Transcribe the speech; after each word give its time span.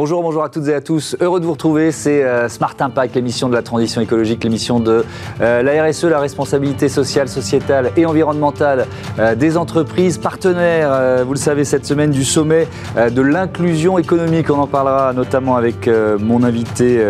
Bonjour, 0.00 0.22
bonjour 0.22 0.42
à 0.42 0.48
toutes 0.48 0.66
et 0.68 0.72
à 0.72 0.80
tous. 0.80 1.14
Heureux 1.20 1.40
de 1.40 1.44
vous 1.44 1.52
retrouver. 1.52 1.92
C'est 1.92 2.24
euh, 2.24 2.48
Smart 2.48 2.74
Impact, 2.80 3.16
l'émission 3.16 3.50
de 3.50 3.54
la 3.54 3.60
transition 3.60 4.00
écologique, 4.00 4.42
l'émission 4.42 4.80
de 4.80 5.04
euh, 5.42 5.62
la 5.62 5.84
RSE, 5.84 6.04
la 6.04 6.20
responsabilité 6.20 6.88
sociale, 6.88 7.28
sociétale 7.28 7.92
et 7.98 8.06
environnementale 8.06 8.86
euh, 9.18 9.34
des 9.34 9.58
entreprises 9.58 10.16
partenaires. 10.16 11.22
vous 11.26 11.34
le 11.34 11.38
savez, 11.38 11.66
cette 11.66 11.84
semaine 11.84 12.12
du 12.12 12.24
sommet 12.24 12.66
de 12.96 13.20
l'inclusion 13.20 13.98
économique. 13.98 14.48
On 14.48 14.58
en 14.58 14.66
parlera 14.66 15.12
notamment 15.12 15.56
avec 15.56 15.90
mon 16.18 16.44
invité 16.44 17.04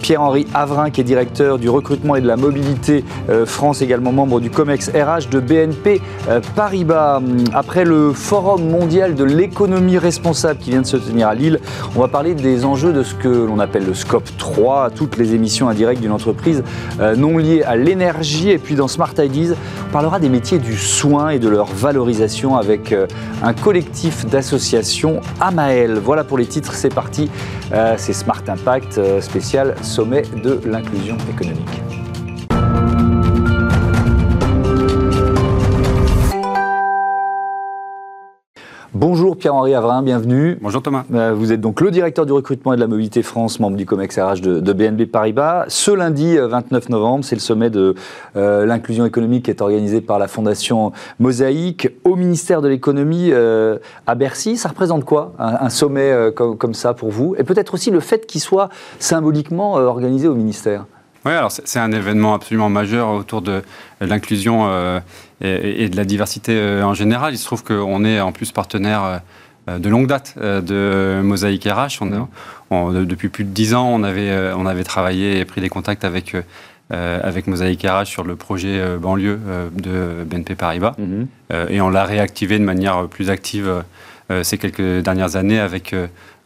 Pierre-Henri 0.00 0.46
Avrin, 0.54 0.88
qui 0.88 1.02
est 1.02 1.04
directeur 1.04 1.58
du 1.58 1.68
recrutement 1.68 2.16
et 2.16 2.22
de 2.22 2.26
la 2.26 2.36
mobilité 2.36 3.04
France, 3.44 3.82
également 3.82 4.12
membre 4.12 4.40
du 4.40 4.50
COMEX 4.50 4.90
RH 4.90 5.28
de 5.30 5.40
BNP 5.40 6.00
Paribas. 6.54 7.20
Après 7.52 7.84
le 7.84 8.12
Forum 8.12 8.70
mondial 8.70 9.14
de 9.14 9.24
l'économie 9.24 9.98
responsable 9.98 10.60
qui 10.60 10.70
vient 10.70 10.82
de 10.82 10.86
se 10.86 10.96
tenir 10.96 11.28
à 11.28 11.34
Lille, 11.34 11.60
on 11.94 12.00
va 12.00 12.05
parler 12.08 12.34
des 12.34 12.64
enjeux 12.64 12.92
de 12.92 13.02
ce 13.02 13.14
que 13.14 13.28
l'on 13.28 13.58
appelle 13.58 13.84
le 13.84 13.94
scope 13.94 14.28
3, 14.38 14.90
toutes 14.90 15.16
les 15.16 15.34
émissions 15.34 15.68
indirectes 15.68 16.00
d'une 16.00 16.12
entreprise 16.12 16.62
euh, 17.00 17.16
non 17.16 17.38
liées 17.38 17.62
à 17.62 17.76
l'énergie. 17.76 18.50
Et 18.50 18.58
puis 18.58 18.74
dans 18.74 18.88
Smart 18.88 19.12
Ideas, 19.18 19.54
on 19.88 19.92
parlera 19.92 20.18
des 20.18 20.28
métiers 20.28 20.58
du 20.58 20.76
soin 20.76 21.30
et 21.30 21.38
de 21.38 21.48
leur 21.48 21.66
valorisation 21.66 22.56
avec 22.56 22.92
euh, 22.92 23.06
un 23.42 23.52
collectif 23.52 24.26
d'associations 24.26 25.20
Amael. 25.40 25.98
Voilà 25.98 26.24
pour 26.24 26.38
les 26.38 26.46
titres, 26.46 26.74
c'est 26.74 26.94
parti. 26.94 27.30
Euh, 27.72 27.94
c'est 27.96 28.12
Smart 28.12 28.42
Impact 28.46 29.00
spécial 29.20 29.74
sommet 29.82 30.22
de 30.42 30.60
l'inclusion 30.64 31.16
économique. 31.30 32.05
Bonjour 39.08 39.36
Pierre-Henri 39.36 39.72
Avrin, 39.72 40.02
bienvenue. 40.02 40.58
Bonjour 40.60 40.82
Thomas. 40.82 41.04
Euh, 41.14 41.32
vous 41.32 41.52
êtes 41.52 41.60
donc 41.60 41.80
le 41.80 41.92
directeur 41.92 42.26
du 42.26 42.32
recrutement 42.32 42.72
et 42.72 42.76
de 42.76 42.80
la 42.80 42.88
mobilité 42.88 43.22
France, 43.22 43.60
membre 43.60 43.76
du 43.76 43.86
COMEX 43.86 44.18
RH 44.18 44.40
de, 44.40 44.72
BNB 44.72 45.04
Paribas. 45.06 45.66
Ce 45.68 45.92
lundi 45.92 46.36
29 46.36 46.82
euh, 46.82 46.92
novembre, 46.92 47.24
c'est 47.24 47.36
le 47.36 47.40
sommet 47.40 47.70
de 47.70 47.94
euh, 48.34 48.66
l'inclusion 48.66 49.06
économique 49.06 49.44
qui 49.44 49.52
est 49.52 49.62
organisé 49.62 50.00
par 50.00 50.18
la 50.18 50.26
Fondation 50.26 50.90
Mosaïque 51.20 51.88
au 52.02 52.16
ministère 52.16 52.62
de 52.62 52.66
l'économie 52.66 53.30
à 53.32 54.14
Bercy. 54.16 54.56
Ça 54.56 54.70
représente 54.70 55.04
quoi 55.04 55.34
un, 55.38 55.70
sommet 55.70 56.32
comme, 56.34 56.58
comme, 56.58 56.74
ça 56.74 56.92
pour 56.92 57.10
vous? 57.10 57.36
Et 57.38 57.44
peut-être 57.44 57.74
aussi 57.74 57.92
le 57.92 58.00
fait 58.00 58.26
qu'il 58.26 58.40
soit 58.40 58.70
symboliquement 58.98 59.74
organisé 59.74 60.26
au 60.26 60.34
ministère? 60.34 60.84
Oui, 61.26 61.32
alors 61.32 61.50
c'est 61.50 61.80
un 61.80 61.90
événement 61.90 62.34
absolument 62.34 62.68
majeur 62.68 63.08
autour 63.08 63.42
de 63.42 63.62
l'inclusion 64.00 64.68
euh, 64.68 65.00
et, 65.40 65.88
de 65.88 65.96
la 65.96 66.04
diversité 66.04 66.52
euh, 66.54 66.84
en 66.84 66.94
général. 66.94 67.34
Il 67.34 67.38
se 67.38 67.44
trouve 67.44 67.64
qu'on 67.64 68.04
est 68.04 68.20
en 68.20 68.30
plus 68.30 68.52
partenaire 68.52 69.20
euh, 69.68 69.78
de 69.78 69.88
longue 69.88 70.06
date 70.06 70.38
de 70.38 71.20
Mosaïque 71.24 71.64
RH. 71.64 72.00
On, 72.70 72.92
depuis 72.92 73.28
plus 73.28 73.42
de 73.42 73.50
dix 73.50 73.74
ans, 73.74 73.88
on 73.92 74.04
avait, 74.04 74.52
on 74.56 74.66
avait 74.66 74.84
travaillé 74.84 75.40
et 75.40 75.44
pris 75.44 75.60
des 75.60 75.68
contacts 75.68 76.04
avec, 76.04 76.36
avec 76.90 77.48
Mosaïque 77.48 77.84
RH 77.84 78.04
sur 78.04 78.22
le 78.22 78.36
projet 78.36 78.80
banlieue 78.96 79.40
de 79.74 80.24
BNP 80.24 80.54
Paribas. 80.54 80.94
Mhm. 80.98 81.26
et 81.68 81.80
on 81.80 81.88
l'a 81.88 82.04
réactivé 82.04 82.60
de 82.60 82.64
manière 82.64 83.08
plus 83.08 83.28
active 83.28 83.82
ces 84.42 84.58
quelques 84.58 85.02
dernières 85.02 85.36
années 85.36 85.60
avec 85.60 85.94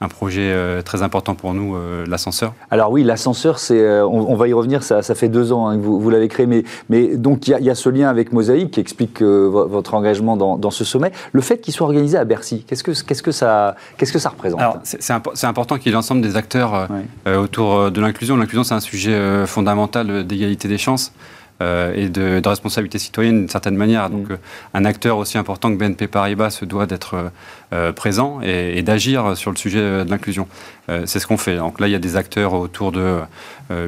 un 0.02 0.08
projet 0.08 0.50
euh, 0.50 0.80
très 0.80 1.02
important 1.02 1.34
pour 1.34 1.52
nous, 1.52 1.76
euh, 1.76 2.06
l'ascenseur. 2.06 2.54
Alors 2.70 2.90
oui, 2.90 3.04
l'ascenseur, 3.04 3.58
c'est, 3.58 3.78
euh, 3.78 4.06
on, 4.06 4.34
va 4.34 4.48
y 4.48 4.52
revenir, 4.54 4.82
ça, 4.82 5.02
ça 5.02 5.14
fait 5.14 5.28
deux 5.28 5.52
ans 5.52 5.68
hein, 5.68 5.76
que 5.76 5.82
vous, 5.82 6.00
vous 6.00 6.08
l'avez 6.08 6.28
créé, 6.28 6.46
mais, 6.46 6.64
mais 6.88 7.16
donc 7.16 7.46
il 7.46 7.58
y, 7.58 7.64
y, 7.64 7.70
a 7.70 7.74
ce 7.74 7.90
lien 7.90 8.08
avec 8.08 8.32
Mosaïque 8.32 8.70
qui 8.70 8.80
explique 8.80 9.20
votre 9.20 9.92
engagement 9.92 10.38
dans, 10.38 10.56
dans, 10.56 10.70
ce 10.70 10.84
sommet. 10.84 11.12
Le 11.32 11.42
fait 11.42 11.58
qu'il 11.58 11.74
soit 11.74 11.86
organisé 11.86 12.16
à 12.16 12.24
Bercy, 12.24 12.64
qu'est-ce 12.66 12.82
que, 12.82 12.92
qu'est-ce 12.92 13.22
que, 13.22 13.32
ça, 13.32 13.76
qu'est-ce 13.98 14.12
que 14.12 14.18
ça 14.18 14.30
représente? 14.30 14.60
Alors 14.60 14.78
c'est, 14.84 15.46
important 15.46 15.76
qu'il 15.76 15.86
y 15.86 15.88
ait 15.90 15.94
l'ensemble 15.94 16.22
des 16.22 16.36
acteurs 16.36 16.88
autour 17.26 17.90
de 17.90 18.00
l'inclusion. 18.00 18.36
L'inclusion, 18.36 18.64
c'est 18.64 18.74
un 18.74 18.80
sujet 18.80 19.46
fondamental 19.46 20.26
d'égalité 20.26 20.68
des 20.68 20.78
chances. 20.78 21.12
Euh, 21.62 21.92
et 21.94 22.08
de, 22.08 22.40
responsabilité 22.48 22.98
citoyenne 22.98 23.40
d'une 23.40 23.48
certaine 23.48 23.76
manière. 23.76 24.08
Donc, 24.08 24.30
mm. 24.30 24.32
euh, 24.32 24.36
un 24.72 24.84
acteur 24.86 25.18
aussi 25.18 25.36
important 25.36 25.70
que 25.70 25.76
BNP 25.76 26.06
Paribas 26.06 26.50
se 26.50 26.64
doit 26.64 26.86
d'être 26.86 27.30
euh, 27.72 27.92
présent 27.92 28.40
et, 28.42 28.82
d'agir 28.82 29.36
sur 29.36 29.50
le 29.50 29.56
sujet 29.56 29.80
de 29.80 30.10
l'inclusion. 30.10 30.48
c'est 31.04 31.20
ce 31.20 31.26
qu'on 31.26 31.36
fait. 31.36 31.56
Donc 31.56 31.78
là, 31.78 31.86
il 31.86 31.90
y 31.92 31.94
a 31.94 32.00
des 32.00 32.16
acteurs 32.16 32.54
autour 32.54 32.90
de 32.90 33.18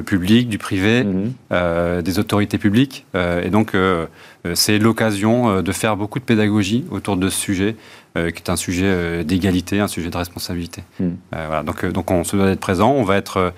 public, 0.05 0.47
du 0.47 0.57
privé, 0.57 1.03
mm-hmm. 1.03 2.01
des 2.01 2.19
autorités 2.19 2.57
publiques, 2.57 3.05
et 3.15 3.49
donc 3.49 3.73
c'est 4.53 4.77
l'occasion 4.77 5.61
de 5.61 5.71
faire 5.71 5.97
beaucoup 5.97 6.19
de 6.19 6.23
pédagogie 6.23 6.85
autour 6.91 7.17
de 7.17 7.27
ce 7.27 7.37
sujet. 7.37 7.75
Qui 8.13 8.19
est 8.19 8.49
un 8.49 8.55
sujet 8.55 9.23
d'égalité, 9.23 9.79
un 9.79 9.87
sujet 9.87 10.09
de 10.09 10.17
responsabilité. 10.17 10.83
Mm. 10.99 11.09
voilà, 11.31 11.63
donc, 11.63 11.85
donc 11.85 12.11
on 12.11 12.23
se 12.23 12.35
doit 12.35 12.45
d'être 12.45 12.59
présent, 12.59 12.91
on 12.91 13.03
va 13.03 13.17
être 13.17 13.53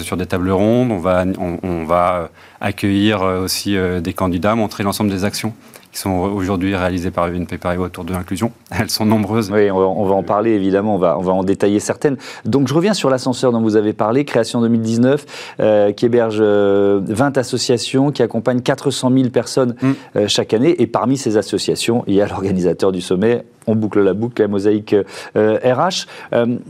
sur 0.00 0.16
des 0.16 0.26
tables 0.26 0.50
rondes, 0.50 0.90
on 0.90 0.98
va, 0.98 1.24
on 1.38 1.84
va 1.84 2.30
accueillir 2.62 3.22
aussi 3.22 3.76
euh, 3.76 4.00
des 4.00 4.14
candidats, 4.14 4.54
montrer 4.54 4.84
l'ensemble 4.84 5.10
des 5.10 5.24
actions 5.24 5.52
qui 5.92 5.98
sont 5.98 6.10
aujourd'hui 6.10 6.74
réalisées 6.74 7.10
par 7.10 7.28
BNP 7.28 7.58
Paribas 7.58 7.84
autour 7.84 8.04
de 8.04 8.12
l'inclusion. 8.12 8.50
Elles 8.70 8.88
sont 8.88 9.04
nombreuses. 9.04 9.50
Oui, 9.52 9.70
on 9.70 10.04
va, 10.06 10.14
en 10.14 10.22
parler 10.22 10.52
évidemment, 10.52 10.94
on 10.94 10.98
va, 10.98 11.18
on 11.18 11.22
va 11.22 11.32
en 11.32 11.44
détailler 11.44 11.80
certaines. 11.80 12.16
Donc 12.46 12.66
je 12.66 12.74
reviens 12.74 12.94
sur 12.94 13.10
l'ascenseur 13.10 13.52
dont 13.52 13.60
vous 13.60 13.76
avez 13.76 13.92
parlé, 13.92 14.24
création 14.24 14.62
2019, 14.62 15.54
euh, 15.60 15.92
qui 15.92 16.06
héberge 16.06 16.40
20 16.40 16.44
euh, 16.44 17.30
associations, 17.36 18.10
qui 18.10 18.22
accompagne 18.22 18.62
400 18.62 19.10
000 19.14 19.28
personnes 19.28 19.74
mm. 19.82 20.28
chaque 20.28 20.54
année. 20.54 20.80
Et 20.80 20.86
parmi 20.86 21.18
ces 21.18 21.36
associations, 21.36 22.04
il 22.06 22.14
y 22.14 22.22
a 22.22 22.26
l'organisateur 22.28 22.90
du 22.90 23.02
sommet, 23.02 23.44
on 23.66 23.76
boucle 23.76 24.00
la 24.00 24.14
boucle, 24.14 24.40
la 24.40 24.48
mosaïque 24.48 24.96
RH. 25.34 26.06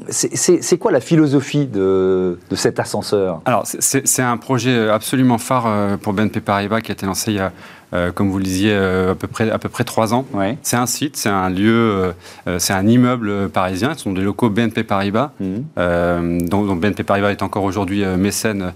c'est 0.09 0.78
quoi 0.78 0.91
la 0.91 1.00
philosophie 1.00 1.66
de, 1.66 2.39
de 2.50 2.56
cet 2.56 2.81
ascenseur? 2.81 3.41
Alors, 3.44 3.62
c'est 3.66 4.22
un 4.22 4.37
projet 4.37 4.89
absolument 4.89 5.39
phare 5.39 5.99
pour 5.99 6.12
BNP 6.12 6.41
Paribas 6.41 6.81
qui 6.81 6.91
a 6.91 6.94
été 6.94 7.06
lancé 7.06 7.31
il 7.31 7.37
y 7.37 7.41
a 7.41 7.53
euh, 7.94 8.10
comme 8.10 8.30
vous 8.30 8.38
le 8.38 8.44
disiez, 8.44 8.72
euh, 8.72 9.12
à 9.12 9.14
peu 9.14 9.26
près 9.26 9.50
à 9.50 9.58
peu 9.58 9.69
près 9.69 9.84
trois 9.84 10.14
ans. 10.14 10.25
C'est 10.62 10.76
un 10.76 10.86
site, 10.86 11.16
c'est 11.16 11.28
un 11.28 11.50
lieu, 11.50 12.14
euh, 12.47 12.58
c'est 12.58 12.72
un 12.72 12.86
immeuble 12.86 13.50
parisien. 13.50 13.92
Ce 13.94 14.04
sont 14.04 14.12
des 14.12 14.22
locaux 14.22 14.48
BNP 14.48 14.82
Paribas, 14.82 15.32
mmh. 15.41 16.47
dont, 16.48 16.76
BNP 16.76 17.03
Paribas 17.03 17.30
est 17.30 17.42
encore 17.42 17.64
aujourd'hui 17.64 18.04
mécène 18.04 18.72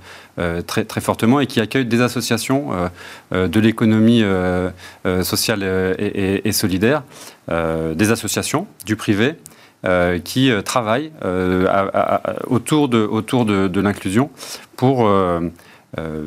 très 0.67 0.85
très 0.85 1.01
fortement 1.01 1.41
et 1.41 1.47
qui 1.47 1.61
accueille 1.61 1.87
des 1.87 2.03
associations 2.03 2.71
de 3.33 3.61
l'économie 3.61 4.23
sociale 5.23 5.63
et, 5.99 6.53
solidaire, 6.53 7.03
des 7.49 8.11
associations 8.11 8.67
du 8.85 8.97
privé. 8.97 9.37
qui 10.25 10.51
travaillent 10.65 11.13
autour 12.47 12.89
de, 12.89 12.99
autour 12.99 13.47
de 13.47 13.81
l'inclusion 13.81 14.31
pour 14.77 15.09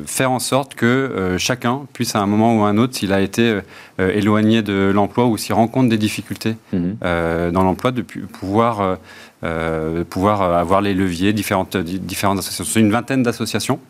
faire 0.06 0.30
en 0.30 0.38
sorte 0.38 0.74
que 0.74 0.86
euh, 0.86 1.38
chacun 1.38 1.86
puisse 1.92 2.16
à 2.16 2.20
un 2.20 2.26
moment 2.26 2.58
ou 2.58 2.64
à 2.64 2.68
un 2.68 2.76
autre, 2.76 2.96
s'il 2.96 3.12
a 3.12 3.20
été 3.20 3.60
euh, 4.00 4.12
éloigné 4.12 4.62
de 4.62 4.90
l'emploi 4.92 5.26
ou 5.26 5.36
s'il 5.36 5.54
rencontre 5.54 5.88
des 5.88 5.98
difficultés 5.98 6.56
mhm. 6.72 6.96
dans 7.52 7.62
l'emploi, 7.62 7.92
de 7.92 8.02
pouvoir, 8.02 8.98
pouvoir 10.10 10.42
avoir 10.42 10.80
les 10.80 10.94
leviers, 10.94 11.32
différentes, 11.32 11.76
différentes 11.76 12.38
associations. 12.38 12.64
C'est 12.64 12.80
une 12.80 12.90
vingtaine 12.90 13.22
d'associations. 13.22 13.80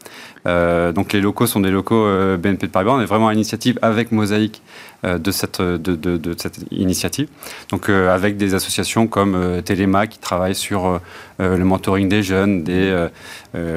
donc 0.44 1.12
les 1.12 1.20
locaux 1.20 1.46
sont 1.46 1.60
des 1.60 1.70
locaux 1.70 2.06
BNP 2.38 2.66
de 2.66 2.72
Paribas. 2.72 2.92
On 2.92 3.00
est 3.00 3.06
vraiment 3.06 3.28
à 3.28 3.32
l'initiative 3.32 3.78
avec 3.82 4.12
Mosaïque 4.12 4.62
de, 5.02 5.30
cette, 5.30 5.60
de, 5.60 5.96
de, 5.96 6.34
cette 6.38 6.60
initiative. 6.70 7.28
Donc 7.70 7.88
avec 7.88 8.36
des 8.36 8.54
associations 8.54 9.08
comme 9.08 9.60
Téléma 9.64 10.06
qui 10.06 10.18
travaille 10.18 10.54
sur 10.54 11.00
le 11.40 11.64
mentoring 11.64 12.08
des 12.08 12.22
jeunes, 12.22 12.62
des 12.62 13.08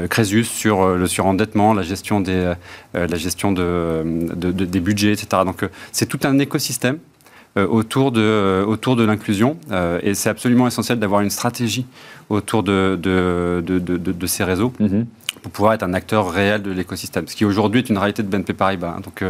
Crésus 0.09 0.43
sur 0.43 0.95
le 0.95 1.07
surendettement, 1.07 1.73
la 1.73 1.81
gestion 1.81 2.21
des, 2.21 2.53
la 2.93 3.17
gestion 3.17 3.51
de, 3.51 4.03
des 4.43 4.79
budgets, 4.79 5.13
etc. 5.13 5.41
Donc 5.45 5.67
c'est 5.91 6.05
tout 6.05 6.19
un 6.23 6.37
écosystème 6.37 6.83
euh, 6.83 7.12
autour 7.55 8.11
de, 8.11 8.21
euh, 8.21 8.65
autour 8.65 8.95
de 8.95 9.03
l'inclusion. 9.03 9.57
Euh, 9.71 9.99
et 10.01 10.13
c'est 10.13 10.29
absolument 10.29 10.67
essentiel 10.67 10.99
d'avoir 10.99 11.21
une 11.21 11.29
stratégie 11.29 11.85
autour 12.29 12.63
de, 12.63 12.97
de, 13.01 13.61
de, 13.61 14.27
ces 14.27 14.43
réseaux. 14.43 14.73
Mm-hmm. 14.81 15.05
pour 15.41 15.51
pouvoir 15.51 15.73
être 15.73 15.83
un 15.83 15.93
acteur 15.93 16.31
réel 16.31 16.61
de 16.61 16.71
l'écosystème, 16.71 17.27
ce 17.27 17.35
qui 17.35 17.45
aujourd'hui 17.45 17.81
est 17.81 17.89
une 17.89 17.97
réalité 17.97 18.23
de 18.23 18.27
BNP 18.27 18.53
Paribas. 18.53 18.95
Hein. 18.97 19.01
Donc, 19.03 19.23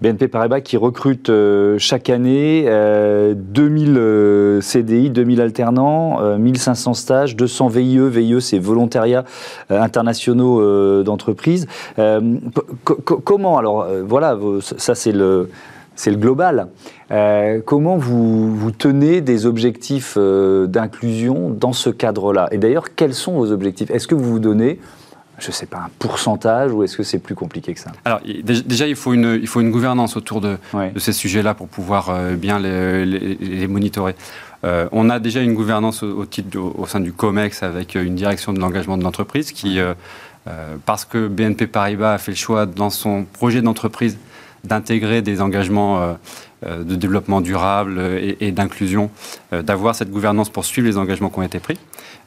BNP 0.00 0.26
Paribas 0.26 0.60
qui 0.60 0.76
recrute 0.76 1.30
chaque 1.78 2.10
année 2.10 2.64
2000 2.64 4.58
CDI, 4.60 5.10
2000 5.10 5.40
alternants, 5.40 6.36
1500 6.36 6.94
stages, 6.94 7.36
200 7.36 7.68
VIE. 7.68 8.00
VIE, 8.08 8.40
c'est 8.40 8.58
volontariat 8.58 9.24
internationaux 9.70 11.04
d'entreprise. 11.04 11.68
comment? 12.82 13.58
Alors 13.58 13.86
Voilà, 14.04 14.36
ça 14.60 14.96
c'est 14.96 15.12
le 15.12 15.48
c'est 15.94 16.10
le 16.10 16.16
global. 16.16 16.68
Euh, 17.10 17.60
comment 17.64 17.96
vous, 17.96 18.54
vous, 18.54 18.70
tenez 18.70 19.20
des 19.20 19.46
objectifs 19.46 20.14
euh, 20.16 20.66
d'inclusion 20.66 21.50
dans 21.50 21.72
ce 21.72 21.90
cadre-là? 21.90 22.48
Et 22.50 22.58
d'ailleurs, 22.58 22.94
quels 22.94 23.14
sont 23.14 23.32
vos 23.32 23.52
objectifs? 23.52 23.90
Est-ce 23.90 24.08
que 24.08 24.14
vous 24.14 24.30
vous 24.30 24.38
donnez 24.38 24.80
je 25.36 25.48
ne 25.48 25.52
sais 25.52 25.66
pas, 25.66 25.78
un 25.78 25.90
pourcentage 25.98 26.70
ou 26.70 26.84
est-ce 26.84 26.96
que 26.96 27.02
c'est 27.02 27.18
plus 27.18 27.34
compliqué 27.34 27.74
que 27.74 27.80
ça? 27.80 27.90
Alors 28.04 28.20
déjà, 28.44 28.86
il 28.86 28.94
faut 28.94 29.14
une, 29.14 29.36
il 29.42 29.48
faut 29.48 29.60
une 29.60 29.72
gouvernance 29.72 30.16
autour 30.16 30.40
de, 30.40 30.58
de 30.72 30.98
ces 31.00 31.12
sujets-là 31.12 31.54
pour 31.54 31.66
pouvoir 31.66 32.16
bien 32.36 32.60
les, 32.60 33.04
les, 33.04 33.66
monitorer. 33.66 34.14
on 34.62 35.10
a 35.10 35.18
déjà 35.18 35.42
une 35.42 35.54
gouvernance 35.54 36.04
au, 36.04 36.24
titre, 36.24 36.60
au, 36.60 36.86
sein 36.86 37.00
du 37.00 37.12
COMEX 37.12 37.64
avec 37.64 37.96
une 37.96 38.14
direction 38.14 38.52
de 38.52 38.60
l'engagement 38.60 38.96
de 38.96 39.02
l'entreprise 39.02 39.50
qui, 39.50 39.80
parce 40.86 41.04
que 41.04 41.26
BNP 41.26 41.66
Paribas 41.66 42.14
a 42.14 42.18
fait 42.18 42.30
le 42.30 42.36
choix 42.36 42.64
dans 42.64 42.90
son 42.90 43.24
projet 43.24 43.60
d'entreprise 43.60 44.16
d'intégrer 44.64 45.22
des 45.22 45.40
engagements 45.40 46.16
euh, 46.66 46.84
de 46.84 46.94
développement 46.94 47.40
durable 47.40 48.00
et, 48.40 48.52
d'inclusion, 48.52 49.10
euh, 49.52 49.62
d'avoir 49.62 49.94
cette 49.94 50.10
gouvernance 50.10 50.48
pour 50.48 50.64
suivre 50.64 50.86
les 50.86 50.96
engagements 50.96 51.28
qui 51.28 51.38
ont 51.38 51.42
été 51.42 51.58
pris. 51.58 51.76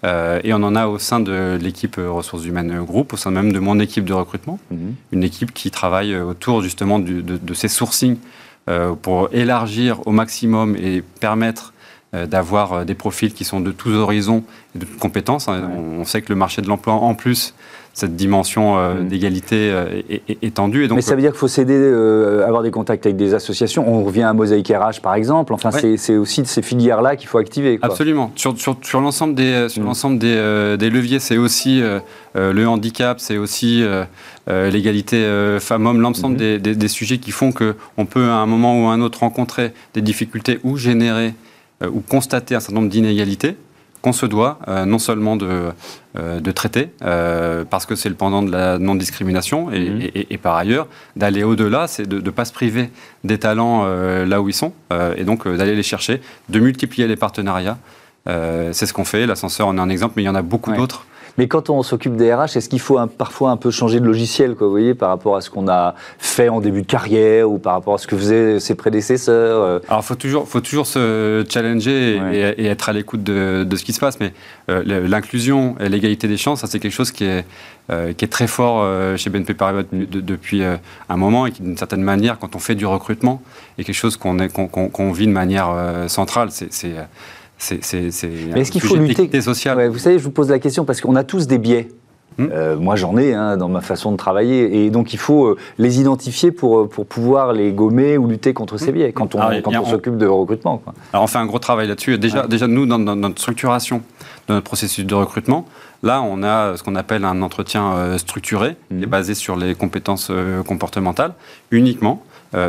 Euh, 0.04 0.40
et 0.44 0.54
on 0.54 0.58
en 0.58 0.76
a 0.76 0.88
au 0.88 1.00
sein 1.00 1.20
de 1.20 1.58
l'équipe 1.60 1.96
ressources 1.98 2.46
humaines 2.46 2.84
groupe, 2.84 3.14
au 3.14 3.18
sein 3.18 3.32
même 3.32 3.52
de 3.52 3.60
mon 3.60 3.80
équipe 3.80 4.06
de 4.06 4.14
recrutement, 4.14 4.60
mhm. 4.70 4.96
une 5.12 5.24
équipe 5.24 5.54
qui 5.54 5.72
travaille 5.72 6.16
autour 6.16 6.62
justement 6.62 7.00
de, 7.00 7.54
ces 7.54 7.68
sourcings 7.68 8.18
pour 9.02 9.30
élargir 9.32 10.06
au 10.06 10.12
maximum 10.12 10.76
et 10.76 11.02
permettre 11.20 11.74
d'avoir 12.26 12.86
des 12.86 12.96
profils 12.96 13.34
qui 13.34 13.44
sont 13.44 13.60
de 13.60 13.72
tous 13.72 13.94
horizons 13.94 14.44
et 14.76 14.80
de 14.80 14.86
toutes 14.86 15.00
compétences. 15.00 15.48
On 15.48 16.06
sait 16.06 16.22
que 16.22 16.30
le 16.30 16.36
marché 16.36 16.62
de 16.62 16.68
l'emploi, 16.68 16.94
en 16.94 17.14
plus, 17.14 17.54
cette 17.98 18.16
dimension 18.16 18.78
euh, 18.78 18.94
mm. 18.94 19.08
d'égalité 19.08 19.72
euh, 19.72 20.02
étendue. 20.44 20.84
Et 20.84 20.88
donc, 20.88 20.98
Mais 20.98 21.02
ça 21.02 21.16
veut 21.16 21.22
dire 21.22 21.32
qu'il 21.32 21.40
faut 21.40 21.48
s'aider, 21.48 21.74
euh, 21.74 22.46
avoir 22.46 22.62
des 22.62 22.70
contacts 22.70 23.08
avec 23.08 23.18
des 23.18 23.34
associations. 23.34 23.92
On 23.92 24.04
revient 24.04 24.22
à 24.22 24.34
Mosaïque 24.34 24.68
RH, 24.68 25.02
par 25.02 25.16
exemple. 25.16 25.52
Enfin, 25.52 25.72
c'est 25.72 26.16
aussi 26.16 26.44
de 26.44 26.48
ces 26.48 26.62
filières-là 26.62 27.16
qu'il 27.16 27.28
faut 27.28 27.40
activer. 27.40 27.80
Absolument. 27.82 28.32
Sur, 28.36 28.56
sur, 28.84 29.02
l'ensemble 29.02 29.34
des, 29.34 29.68
sur 29.68 29.82
mm. 29.82 29.86
l'ensemble 29.86 30.20
des, 30.20 30.78
des, 30.78 30.90
leviers, 30.92 31.20
c'est 31.20 31.38
aussi 31.38 31.82
le 32.36 32.66
handicap, 32.68 33.20
c'est 33.20 33.38
aussi 33.38 33.84
l'égalité 34.48 35.58
femmes-hommes, 35.60 36.00
l'ensemble 36.00 36.36
mm-hmm. 36.36 36.60
des, 36.60 36.76
des, 36.76 36.88
sujets 36.88 37.18
qui 37.18 37.32
font 37.32 37.52
qu'on 37.52 38.06
peut, 38.06 38.26
à 38.26 38.36
un 38.36 38.46
moment 38.46 38.84
ou 38.84 38.88
à 38.90 38.94
un 38.94 39.02
autre, 39.02 39.22
rencontrer 39.22 39.74
des 39.96 40.02
difficultés 40.02 40.60
ou 40.64 40.78
générer 40.78 41.34
ou 41.82 42.02
constater 42.02 42.56
un 42.56 42.60
certain 42.60 42.76
nombre 42.76 42.90
d'inégalités 42.90 43.56
qu'on 44.02 44.14
se 44.14 44.26
doit 44.26 44.60
euh, 44.68 44.86
non 44.86 45.00
seulement 45.00 45.36
de, 45.36 45.72
euh, 46.18 46.40
de 46.40 46.52
traiter, 46.52 46.90
euh, 47.02 47.64
parce 47.70 47.86
que 47.86 47.96
c'est 47.96 48.10
le 48.10 48.16
pendant 48.16 48.44
de 48.44 48.52
la 48.52 48.78
non-discrimination, 48.78 49.72
et, 49.72 49.90
mhm. 49.90 50.02
et, 50.30 50.38
par 50.38 50.56
ailleurs, 50.56 50.88
d'aller 51.16 51.44
au-delà, 51.44 51.88
c'est 51.88 52.08
de 52.08 52.22
ne 52.22 52.30
pas 52.30 52.46
se 52.46 52.54
priver 52.54 52.90
des 53.24 53.40
talents 53.40 53.86
là 53.88 54.42
où 54.42 54.50
ils 54.50 54.54
sont, 54.54 54.74
et 55.16 55.24
donc 55.24 55.48
d'aller 55.48 55.76
les 55.76 55.84
chercher, 55.84 56.22
de 56.50 56.60
multiplier 56.60 57.08
les 57.08 57.16
partenariats. 57.16 57.78
c'est 58.26 58.86
ce 58.86 58.94
qu'on 58.94 59.06
fait, 59.06 59.26
l'ascenseur 59.26 59.68
en 59.68 59.78
est 59.78 59.82
un 59.82 59.90
exemple, 59.90 60.14
mais 60.18 60.24
il 60.24 60.26
y 60.26 60.30
en 60.30 60.36
a 60.36 60.42
beaucoup 60.42 60.74
d'autres. 60.74 61.06
Mais 61.38 61.48
quand 61.48 61.70
on 61.70 61.84
s'occupe 61.84 62.16
des 62.16 62.34
RH, 62.34 62.58
est-ce 62.58 62.68
qu'il 62.68 62.80
faut 62.80 62.98
parfois 63.06 63.52
un 63.52 63.58
peu 63.58 63.70
changer 63.70 64.00
de 64.00 64.06
logiciel, 64.06 64.56
quoi, 64.56 64.66
vous 64.66 64.72
voyez, 64.72 64.96
par 64.96 65.10
rapport 65.10 65.36
à 65.36 65.42
ce 65.42 65.52
qu'on 65.52 65.68
a 65.68 65.94
fait 66.18 66.50
en 66.50 66.62
début 66.62 66.82
de 66.82 66.88
carrière 66.88 67.50
ou 67.50 67.60
par 67.60 67.74
rapport 67.74 67.94
à 67.94 67.98
ce 68.00 68.08
que 68.08 68.18
faisaient 68.18 68.60
ses 68.60 68.74
prédécesseurs 68.74 69.62
euh 69.62 69.80
Alors, 69.88 70.02
il 70.02 70.06
faut 70.08 70.16
toujours, 70.16 70.48
faut 70.48 70.62
toujours 70.62 70.88
se 70.88 71.46
challenger 71.48 72.20
et, 72.58 72.66
être 72.66 72.90
à 72.90 72.94
l'écoute 72.94 73.24
de, 73.24 73.68
ce 73.76 73.84
qui 73.84 73.94
se 73.94 74.00
passe. 74.00 74.20
Mais 74.20 74.34
euh, 74.70 75.08
l'inclusion 75.08 75.76
et 75.80 75.90
l'égalité 75.90 76.28
des 76.28 76.38
chances, 76.38 76.62
ça, 76.62 76.68
c'est 76.68 76.80
quelque 76.80 76.92
chose 76.92 77.12
qui 77.12 77.26
est, 77.26 77.46
euh, 77.92 78.14
qui 78.14 78.26
est 78.26 78.30
très 78.30 78.48
fort 78.48 78.84
chez 79.18 79.30
BNP 79.30 79.54
Paribas 79.54 79.84
depuis 79.92 80.64
un 80.64 81.18
moment 81.18 81.46
et 81.46 81.52
qui, 81.52 81.62
d'une 81.62 81.78
certaine 81.78 82.02
manière, 82.02 82.40
quand 82.40 82.56
on 82.56 82.60
fait 82.60 82.76
du 82.76 82.88
recrutement, 82.88 83.44
est 83.78 83.84
quelque 83.84 83.96
chose 83.96 84.18
qu'on 84.18 85.12
vit 85.12 85.28
de 85.28 85.32
manière 85.32 85.70
centrale. 86.08 86.50
C'est 86.52 86.96
c'est 87.58 87.80
est-ce 87.94 88.72
qu'il 88.72 88.82
faut 88.82 88.96
lutter 88.96 89.42
sociale. 89.42 89.90
vous 89.90 89.98
savez, 89.98 90.20
je 90.20 90.24
vous 90.24 90.32
pose 90.32 90.50
la 90.50 90.60
question 90.60 90.86
parce 90.86 91.02
qu'on 91.02 91.16
a 91.16 91.24
tous 91.24 91.48
des 91.48 91.58
biais. 91.58 91.88
Hmm. 92.38 92.50
Euh, 92.52 92.78
moi, 92.78 92.96
j'en 92.96 93.18
ai 93.18 93.34
hein, 93.34 93.58
dans 93.58 93.68
ma 93.68 93.82
façon 93.82 94.12
de 94.12 94.18
travailler, 94.18 94.84
et 94.84 94.90
donc 94.92 95.14
il 95.14 95.18
faut 95.18 95.48
euh, 95.48 95.58
les 95.80 96.00
identifier 96.00 96.52
pour, 96.52 96.80
euh, 96.80 96.88
pour 96.88 97.08
pouvoir 97.08 97.52
les 97.52 97.72
gommer 97.72 98.16
ou 98.18 98.28
lutter 98.28 98.54
contre 98.54 98.78
ces 98.78 98.92
hmm. 98.92 98.96
biais 98.96 99.12
quand 99.12 99.34
on, 99.34 99.40
ah 99.42 99.50
on, 99.66 99.86
s'occupe 99.86 100.18
de 100.18 100.28
recrutement. 100.28 100.82
Alors, 101.14 101.24
on 101.24 101.28
fait 101.28 101.40
un 101.40 101.48
gros 101.48 101.58
travail 101.58 101.88
là-dessus. 101.88 102.20
Déjà, 102.20 102.46
déjà, 102.46 102.68
nous, 102.68 102.86
dans, 102.86 103.00
notre 103.00 103.42
structuration 103.42 104.04
de 104.48 104.54
notre 104.54 104.66
processus 104.66 105.04
de 105.04 105.16
recrutement, 105.16 105.66
là, 106.04 106.22
on 106.22 106.44
a 106.44 106.78
ce 106.78 106.84
qu'on 106.84 106.96
appelle 106.96 107.26
un 107.26 107.42
entretien 107.42 108.18
structuré, 108.20 108.76
qui 108.90 109.02
est 109.02 109.08
hmm. 109.08 109.10
basé 109.10 109.34
sur 109.34 109.56
les 109.56 109.74
compétences 109.74 110.32
comportementales 110.68 111.34
uniquement, 111.72 112.22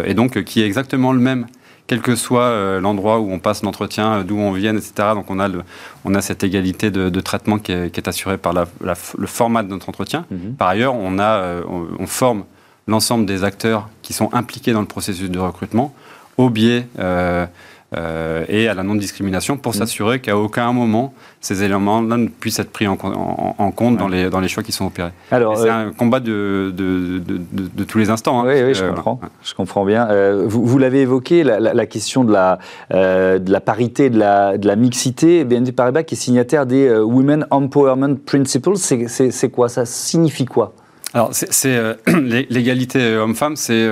et 0.06 0.14
donc 0.14 0.42
qui 0.44 0.62
est 0.62 0.66
exactement 0.66 1.12
le 1.12 1.20
même 1.20 1.46
quel 1.88 2.02
que 2.02 2.14
soit 2.14 2.42
euh, 2.42 2.80
l'endroit 2.80 3.18
où 3.18 3.32
on 3.32 3.40
passe 3.40 3.64
l'entretien, 3.64 4.18
euh, 4.18 4.22
d'où 4.22 4.38
on 4.38 4.52
vient, 4.52 4.76
etc. 4.76 4.92
Donc 5.14 5.30
on 5.30 5.40
a, 5.40 5.48
le, 5.48 5.62
on 6.04 6.14
a 6.14 6.20
cette 6.20 6.44
égalité 6.44 6.92
de, 6.92 7.20
traitement 7.20 7.58
qui 7.58 7.72
est, 7.72 8.08
assurée 8.08 8.38
par 8.38 8.52
le 8.52 9.26
format 9.26 9.64
de 9.64 9.68
notre 9.68 9.88
entretien. 9.88 10.24
Mhm. 10.30 10.54
Par 10.56 10.68
ailleurs, 10.68 10.94
on, 10.94 11.18
a, 11.18 11.38
euh, 11.38 11.62
on, 11.98 12.06
forme 12.06 12.44
l'ensemble 12.86 13.26
des 13.26 13.42
acteurs 13.42 13.88
qui 14.02 14.12
sont 14.12 14.32
impliqués 14.32 14.72
dans 14.72 14.82
le 14.82 14.86
processus 14.86 15.30
de 15.30 15.38
recrutement 15.38 15.92
au 16.36 16.50
biais 16.50 16.86
euh, 16.98 17.46
et 17.94 18.68
à 18.68 18.74
la 18.74 18.82
non-discrimination 18.82 19.56
pour 19.56 19.72
mm. 19.72 19.76
s'assurer 19.76 20.20
qu'à 20.20 20.36
aucun 20.36 20.72
moment 20.72 21.14
ces 21.40 21.62
éléments-là 21.62 22.16
ne 22.16 22.28
puissent 22.28 22.58
être 22.58 22.70
pris 22.70 22.86
en, 22.86 22.96
compte 22.96 23.96
dans, 23.96 24.08
les, 24.08 24.28
dans 24.28 24.40
les 24.40 24.48
choix 24.48 24.62
qui 24.62 24.72
sont 24.72 24.86
opérés. 24.86 25.12
c'est 25.30 25.36
euh, 25.36 25.70
un 25.70 25.92
combat 25.92 26.18
de, 26.20 26.72
de, 26.76 27.20
de, 27.20 27.84
tous 27.84 27.98
les 27.98 28.10
instants. 28.10 28.40
Hein. 28.40 28.44
Oui, 28.46 28.62
oui, 28.62 28.74
je 28.74 28.84
euh, 28.84 28.92
comprends. 28.92 29.20
Je 29.44 29.54
comprends 29.54 29.84
bien. 29.84 30.08
vous, 30.46 30.66
vous 30.66 30.78
l'avez 30.78 31.02
évoqué, 31.02 31.44
la, 31.44 31.60
la, 31.60 31.86
question 31.86 32.24
de 32.24 32.32
la, 32.32 32.58
de 32.90 33.50
la 33.52 33.60
parité, 33.60 34.10
de 34.10 34.18
la, 34.18 34.58
de 34.58 34.66
la 34.66 34.76
mixité. 34.76 35.44
BNP 35.44 35.72
Paribas 35.72 36.02
qui 36.02 36.14
est 36.14 36.18
signataire 36.18 36.66
des 36.66 36.90
Women 36.90 37.46
Empowerment 37.50 38.16
Principles, 38.16 38.76
c'est 38.76 39.50
quoi? 39.50 39.68
Ça 39.68 39.86
signifie 39.86 40.44
quoi? 40.44 40.74
Alors, 41.14 41.30
c'est 41.32 41.96
l'égalité 42.50 43.16
homme-femme, 43.16 43.54
c'est 43.56 43.88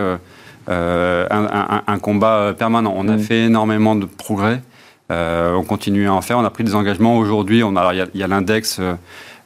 euh, 0.68 1.26
un, 1.30 1.98
combat 1.98 2.54
permanent. 2.56 2.92
On 2.96 3.08
a 3.08 3.16
mm. 3.16 3.20
fait 3.20 3.44
énormément 3.44 3.94
de 3.94 4.06
progrès. 4.06 4.62
Euh, 5.10 5.54
on 5.54 5.62
continue 5.62 6.08
à 6.08 6.14
en 6.14 6.20
faire. 6.20 6.38
On 6.38 6.44
a 6.44 6.50
pris 6.50 6.64
des 6.64 6.74
engagements. 6.74 7.16
Aujourd'hui, 7.18 7.60
il 7.60 8.18
y 8.18 8.22
a, 8.22 8.26
l'index. 8.26 8.78
Euh, 8.80 8.94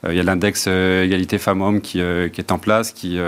il 0.09 0.15
y 0.15 0.21
a 0.21 0.23
l'index 0.23 0.67
égalité 0.67 1.37
femmes-hommes 1.37 1.83
qui, 1.83 2.01
est 2.01 2.53
en 2.53 2.59
place. 2.59 2.93
Qui, 2.93 3.19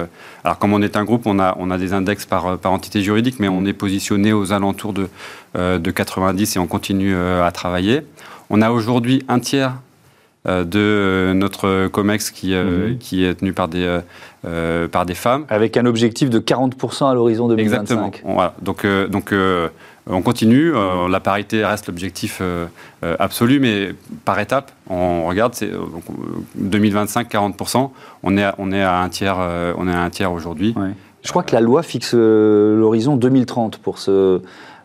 alors, 0.42 0.58
comme 0.58 0.72
on 0.72 0.80
est 0.80 0.96
un 0.96 1.04
groupe, 1.04 1.26
on 1.26 1.38
a, 1.38 1.54
on 1.58 1.70
a 1.70 1.76
des 1.76 1.92
index 1.92 2.24
par, 2.24 2.56
par 2.56 2.72
entité 2.72 3.02
juridique, 3.02 3.36
mais 3.40 3.48
on 3.48 3.66
est 3.66 3.74
positionné 3.74 4.32
aux 4.32 4.54
alentours 4.54 4.94
de, 4.94 5.08
de 5.54 5.90
90 5.90 6.56
et 6.56 6.58
on 6.58 6.66
continue 6.66 7.14
à 7.14 7.50
travailler. 7.52 8.00
On 8.48 8.62
a 8.62 8.70
aujourd'hui 8.70 9.22
un 9.28 9.38
tiers 9.38 9.72
euh, 9.72 9.91
de 10.44 10.80
euh, 10.80 11.34
notre 11.34 11.86
COMEX 11.88 12.30
qui, 12.30 12.54
euh, 12.54 12.88
mhm. 12.88 12.98
qui 12.98 13.24
est 13.24 13.34
tenu 13.34 13.52
par 13.52 13.68
des, 13.68 14.00
par 14.90 15.06
des 15.06 15.14
femmes. 15.14 15.44
Avec 15.48 15.76
un 15.76 15.86
objectif 15.86 16.30
de 16.30 16.40
40% 16.40 17.10
à 17.10 17.14
l'horizon 17.14 17.48
2025. 17.48 17.80
Exactement. 17.80 18.10
Voilà. 18.24 18.54
Donc, 18.60 18.86
donc 19.08 19.32
on 20.08 20.22
continue. 20.22 20.72
la 21.08 21.20
parité 21.20 21.64
reste 21.64 21.86
l'objectif 21.86 22.42
absolu, 23.20 23.60
mais 23.60 23.94
par 24.24 24.40
étape, 24.40 24.72
on 24.90 25.26
regarde, 25.26 25.54
c'est 25.54 25.70
2025, 26.56 27.30
40%. 27.30 27.90
On 28.24 28.36
est, 28.36 28.42
à, 28.42 28.54
on 28.58 28.72
est 28.72 28.82
à 28.82 28.98
un 28.98 29.08
tiers, 29.08 29.36
on 29.78 29.86
est 29.86 29.94
à 29.94 30.02
un 30.02 30.10
tiers 30.10 30.32
aujourd'hui. 30.32 30.74
Je 31.22 31.30
crois 31.30 31.44
que 31.44 31.54
la 31.54 31.60
loi 31.60 31.84
fixe 31.84 32.14
l'horizon 32.14 33.16
2030 33.16 33.78
pour 33.78 33.98
ce 33.98 34.40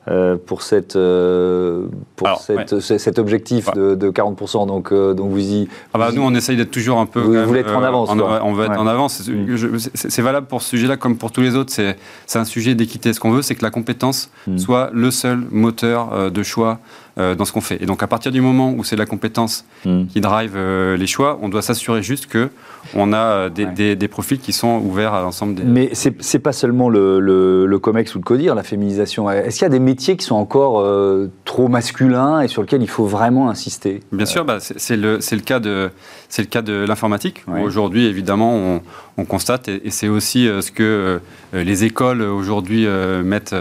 euh, 0.09 0.37
pour, 0.37 0.61
cette, 0.61 0.95
euh, 0.95 1.87
pour 2.15 2.37
cette, 2.37 2.79
cet 2.79 3.19
objectif 3.19 3.69
de, 3.71 3.93
de, 3.93 4.09
40%. 4.09 4.65
Donc, 4.65 4.93
euh, 4.93 5.13
donc 5.13 5.31
vous 5.31 5.39
y. 5.39 5.67
Ah 5.93 5.97
bah 5.97 6.11
nous, 6.13 6.21
on 6.21 6.33
essaye 6.33 6.55
d'être 6.55 6.71
toujours 6.71 6.99
un 6.99 7.05
peu. 7.05 7.19
Vous, 7.19 7.45
voulez 7.45 7.59
être 7.59 7.75
en 7.75 7.83
avance. 7.83 8.09
on 8.09 8.53
veut 8.53 8.65
être 8.65 8.79
en 8.79 8.87
avance. 8.87 9.27
Mm. 9.27 9.77
C'est 9.93 10.21
valable 10.21 10.47
pour 10.47 10.61
ce 10.61 10.69
sujet-là 10.69 10.95
comme 10.95 11.17
pour 11.17 11.31
tous 11.33 11.41
les 11.41 11.55
autres. 11.55 11.73
C'est 11.73 12.39
un 12.39 12.45
sujet 12.45 12.73
d'équité. 12.73 13.11
Ce 13.11 13.19
qu'on 13.19 13.31
veut, 13.31 13.41
c'est 13.41 13.55
que 13.55 13.63
la 13.63 13.71
compétence 13.71 14.29
mm. 14.47 14.57
soit 14.57 14.89
le 14.93 15.11
seul 15.11 15.43
moteur 15.51 16.31
de 16.31 16.43
choix 16.43 16.79
dans 17.17 17.45
ce 17.45 17.51
qu'on 17.51 17.61
fait. 17.61 17.81
Et 17.81 17.85
donc, 17.85 18.03
à 18.03 18.07
partir 18.07 18.31
du 18.31 18.41
moment 18.41 18.71
où 18.71 18.83
c'est 18.83 18.95
la 18.95 19.07
compétence 19.07 19.65
mm. 19.85 20.05
qui 20.05 20.21
drive 20.21 20.57
les 20.57 21.07
choix, 21.07 21.39
on 21.41 21.49
doit 21.49 21.61
s'assurer 21.63 22.03
juste 22.03 22.27
que 22.27 22.49
on 22.95 23.11
a 23.11 23.49
des, 23.49 23.95
des, 23.95 24.07
profils 24.07 24.39
qui 24.39 24.53
sont 24.53 24.79
ouverts 24.83 25.13
à 25.13 25.21
l'ensemble 25.21 25.55
des. 25.55 25.63
Mais 25.63 25.89
c'est 25.93 26.39
pas 26.39 26.53
seulement 26.53 26.89
le, 26.89 27.19
le, 27.19 27.65
le, 27.65 27.79
COMEX 27.79 28.15
ou 28.15 28.19
le 28.19 28.23
CODIR, 28.23 28.55
la 28.55 28.63
féminisation. 28.63 29.29
Est-ce 29.29 29.57
qu'il 29.57 29.63
y 29.63 29.65
a 29.65 29.69
des 29.69 29.79
métiers 29.79 30.17
qui 30.17 30.25
sont 30.25 30.35
encore 30.35 30.79
euh, 30.79 31.29
trop 31.45 31.67
masculins 31.67 32.41
et 32.41 32.47
sur 32.47 32.61
lesquels 32.61 32.81
il 32.81 32.89
faut 32.89 33.05
vraiment 33.05 33.49
insister? 33.49 34.01
Bien 34.11 34.25
sûr, 34.25 34.45
bah, 34.45 34.57
c'est 34.59 34.97
le, 34.97 35.19
le, 35.19 35.39
cas 35.39 35.59
de, 35.59 35.89
le 36.37 36.43
cas 36.45 36.61
de 36.61 36.85
l'informatique. 36.87 37.45
Aujourd'hui, 37.61 38.05
évidemment, 38.05 38.81
on, 39.17 39.25
constate, 39.25 39.67
et, 39.67 39.89
c'est 39.89 40.07
aussi 40.07 40.47
euh, 40.47 40.61
ce 40.61 40.71
que 40.71 41.19
euh, 41.53 41.63
les 41.63 41.83
écoles 41.83 42.21
aujourd'hui 42.21 42.87
mettent 43.23 43.55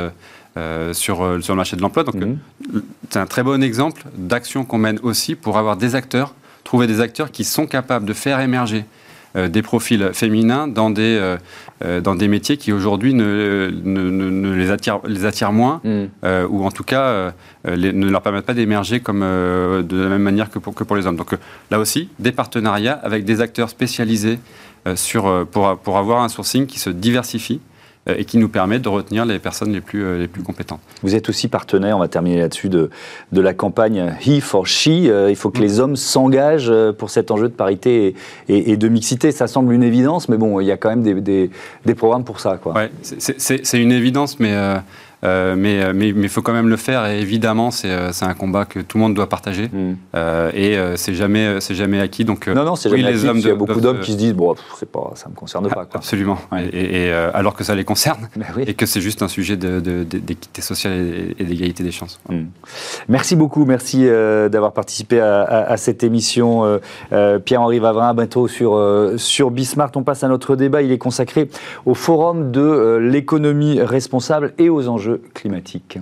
sur, 0.92 1.42
sur 1.42 1.54
le 1.54 1.56
marché 1.56 1.76
de 1.76 1.82
l'emploi. 1.82 2.04
Donc, 2.04 2.14
mhm. 2.14 2.38
c'est 3.10 3.18
un 3.18 3.26
très 3.26 3.42
bon 3.42 3.62
exemple 3.62 4.04
d'action 4.16 4.64
qu'on 4.64 4.78
mène 4.78 4.98
aussi 5.02 5.34
pour 5.34 5.58
avoir 5.58 5.76
des 5.76 5.94
acteurs, 5.94 6.34
trouver 6.64 6.86
des 6.86 7.00
acteurs 7.00 7.30
qui 7.30 7.44
sont 7.44 7.66
capables 7.66 8.06
de 8.06 8.12
faire 8.12 8.40
émerger 8.40 8.84
euh, 9.36 9.48
des 9.48 9.60
profils 9.60 10.10
féminins 10.14 10.66
dans 10.66 10.88
des, 10.88 11.18
euh, 11.20 11.36
euh, 11.84 12.00
dans 12.00 12.14
des 12.14 12.26
métiers 12.26 12.56
qui 12.56 12.72
aujourd'hui 12.72 13.12
ne, 13.12 13.70
ne, 13.84 14.54
les, 14.54 14.70
attirent, 14.70 15.00
les 15.06 15.26
attirent 15.26 15.52
moins, 15.52 15.82
mm. 15.84 16.06
ou 16.48 16.64
en 16.64 16.70
tout 16.70 16.84
cas 16.84 17.32
ne 17.64 18.10
leur 18.10 18.22
permettent 18.22 18.46
pas 18.46 18.54
d'émerger 18.54 19.00
comme 19.00 19.20
de 19.20 19.96
la 19.96 20.08
même 20.08 20.22
manière 20.22 20.48
que 20.50 20.58
pour, 20.58 20.74
que 20.74 20.84
pour 20.84 20.96
les 20.96 21.06
hommes. 21.06 21.16
Donc 21.16 21.36
là 21.70 21.78
aussi, 21.78 22.08
des 22.18 22.32
partenariats 22.32 22.98
avec 23.02 23.24
des 23.24 23.40
acteurs 23.40 23.68
spécialisés 23.68 24.38
sur, 24.94 25.46
pour, 25.50 25.76
pour 25.78 25.98
avoir 25.98 26.22
un 26.22 26.28
sourcing 26.28 26.66
qui 26.66 26.78
se 26.78 26.90
diversifie 26.90 27.60
euh, 27.60 27.75
et 28.06 28.24
qui 28.24 28.38
nous 28.38 28.48
permet 28.48 28.78
de 28.78 28.88
retenir 28.88 29.24
les 29.24 29.38
personnes 29.38 29.72
les 29.72 29.80
plus, 29.80 30.04
euh, 30.04 30.18
les 30.18 30.28
plus 30.28 30.42
compétentes. 30.42 30.80
Vous 31.02 31.14
êtes 31.14 31.28
aussi 31.28 31.48
partenaire, 31.48 31.96
on 31.96 32.00
va 32.00 32.08
terminer 32.08 32.38
là-dessus, 32.38 32.68
de, 32.68 32.90
de 33.32 33.40
la 33.40 33.54
campagne 33.54 34.14
He 34.24 34.40
for 34.40 34.66
She. 34.66 34.88
Euh, 34.88 35.26
il 35.28 35.36
faut 35.36 35.50
que 35.50 35.58
mm. 35.58 35.62
les 35.62 35.80
hommes 35.80 35.96
s'engagent 35.96 36.72
pour 36.98 37.10
cet 37.10 37.30
enjeu 37.30 37.48
de 37.48 37.54
parité 37.54 38.14
et, 38.48 38.76
de 38.76 38.88
mixité. 38.88 39.32
Ça 39.32 39.46
semble 39.46 39.72
une 39.72 39.82
évidence, 39.82 40.28
mais 40.28 40.36
bon, 40.36 40.60
il 40.60 40.66
y 40.66 40.72
a 40.72 40.76
quand 40.76 40.90
même 40.90 41.02
des, 41.02 41.50
des, 41.84 41.94
programmes 41.94 42.24
pour 42.24 42.40
ça. 42.40 42.58
Quoi. 42.62 42.74
Ouais, 42.74 42.90
c'est 43.02 43.80
une 43.80 43.92
évidence, 43.92 44.38
mais 44.38 44.52
euh, 44.52 44.76
mais 45.22 45.80
il 45.80 45.92
mais, 45.94 46.12
mais 46.12 46.28
faut 46.28 46.42
quand 46.42 46.52
même 46.52 46.68
le 46.68 46.76
faire 46.76 47.06
et 47.06 47.20
évidemment 47.20 47.70
c'est 47.70 47.90
euh, 47.90 48.10
un 48.22 48.34
combat 48.34 48.64
que 48.64 48.80
tout 48.80 48.98
le 48.98 49.02
monde 49.02 49.14
doit 49.14 49.28
partager. 49.28 49.68
Mm. 49.68 49.94
euh, 50.14 50.50
et 50.54 50.96
c'est 50.96 51.14
jamais 51.14 51.60
c'est 51.60 51.74
jamais 51.74 52.00
acquis 52.00 52.24
donc 52.24 52.48
non 52.48 52.64
non 52.64 52.76
c'est 52.76 52.90
jamais 52.90 53.04
acquis, 53.06 53.40
il 53.40 53.46
y 53.46 53.50
a 53.50 53.54
beaucoup 53.54 53.80
d'hommes 53.80 54.00
qui 54.00 54.12
se 54.12 54.16
disent 54.16 54.34
bon 54.34 54.54
c'est 54.78 54.90
pas 54.90 55.12
ça 55.14 55.28
me 55.28 55.34
concerne 55.34 55.68
pas 55.68 55.84
quoi. 55.86 55.96
absolument. 55.96 56.38
Et, 56.72 57.10
alors 57.10 57.54
que 57.54 57.64
ça 57.64 57.74
les 57.74 57.84
concerne 57.84 58.28
ben 58.36 58.46
et 58.66 58.74
que 58.74 58.86
c'est 58.86 59.00
juste 59.00 59.22
un 59.22 59.28
sujet 59.28 59.56
d'équité 59.56 60.62
sociale 60.62 60.92
et, 61.38 61.44
d'égalité 61.44 61.82
des 61.82 61.92
chances. 61.92 62.20
Mm. 62.28 62.44
merci 63.08 63.36
beaucoup. 63.36 63.64
Merci 63.64 64.06
d'avoir 64.06 64.72
participé 64.72 65.20
à, 65.20 65.76
cette 65.76 66.04
émission 66.04 66.80
Pierre-Henri 67.44 67.78
Vavrin. 67.78 68.14
Bientôt 68.14 68.48
sur 68.48 68.80
sur 69.16 69.50
Bismart. 69.50 69.90
On 69.96 70.02
passe 70.02 70.24
à 70.24 70.28
notre 70.28 70.56
débat. 70.56 70.82
Il 70.82 70.92
est 70.92 70.98
consacré 70.98 71.48
au 71.84 71.94
forum 71.94 72.50
de 72.50 72.98
l'économie 73.00 73.80
responsable 73.80 74.52
et 74.58 74.68
aux 74.68 74.88
enjeux 74.88 75.15
climatique. 75.34 75.98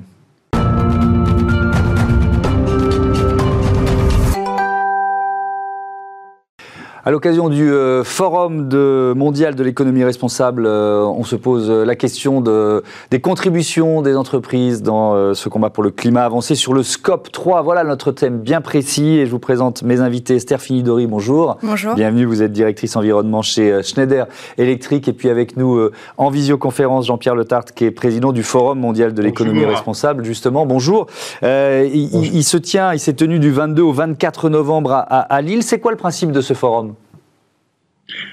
À 7.06 7.11
l'occasion 7.11 7.50
du 7.50 7.70
euh, 7.70 8.02
Forum 8.02 8.66
de, 8.66 9.12
mondial 9.14 9.54
de 9.54 9.62
l'économie 9.62 10.04
responsable, 10.04 10.64
euh, 10.64 11.04
on 11.04 11.23
se 11.23 11.37
pose 11.37 11.70
la 11.70 11.96
question 11.96 12.40
de, 12.40 12.82
des 13.11 13.20
contributions 13.20 14.00
des 14.00 14.16
entreprises 14.16 14.80
dans 14.80 15.12
euh, 15.12 15.34
ce 15.34 15.50
combat 15.50 15.68
pour 15.68 15.82
le 15.82 15.90
climat 15.90 16.25
avancé 16.25 16.54
sur 16.54 16.73
le 16.73 16.82
scope 16.82 17.30
3. 17.30 17.61
Voilà 17.61 17.84
notre 17.84 18.11
thème 18.11 18.38
bien 18.38 18.62
précis 18.62 19.18
et 19.18 19.26
je 19.26 19.30
vous 19.30 19.38
présente 19.38 19.82
mes 19.82 20.00
invités. 20.00 20.37
Esther 20.37 20.62
Finidori, 20.62 21.06
bonjour. 21.06 21.58
Bonjour. 21.62 21.94
Bienvenue, 21.94 22.25
vous 22.25 22.42
êtes 22.42 22.52
directrice 22.52 22.96
environnement 22.96 23.42
chez 23.42 23.82
Schneider 23.82 24.26
Electric 24.56 25.06
et 25.06 25.12
puis 25.12 25.28
avec 25.28 25.58
nous 25.58 25.90
en 26.16 26.30
visioconférence 26.30 27.06
Jean-Pierre 27.08 27.37
Letarte 27.37 27.73
qui 27.73 27.84
est 27.84 27.90
président 27.90 28.32
du 28.32 28.42
Forum 28.42 28.80
mondial 28.80 29.12
de 29.12 29.20
l'économie 29.20 29.66
responsable. 29.66 30.25
Justement, 30.25 30.64
bonjour. 30.64 31.08
Il, 31.42 32.44
se 32.44 32.56
tient, 32.56 32.94
il 32.94 32.99
s'est 32.99 33.12
tenu 33.12 33.40
du 33.40 33.50
22 33.50 33.82
au 33.82 33.92
24 33.92 34.49
novembre 34.49 34.92
à, 34.92 35.02
à 35.02 35.42
Lille. 35.42 35.62
C'est 35.62 35.80
quoi 35.80 35.90
le 35.90 35.99
principe 35.99 36.32
de 36.32 36.40
ce 36.40 36.54
forum? 36.54 36.93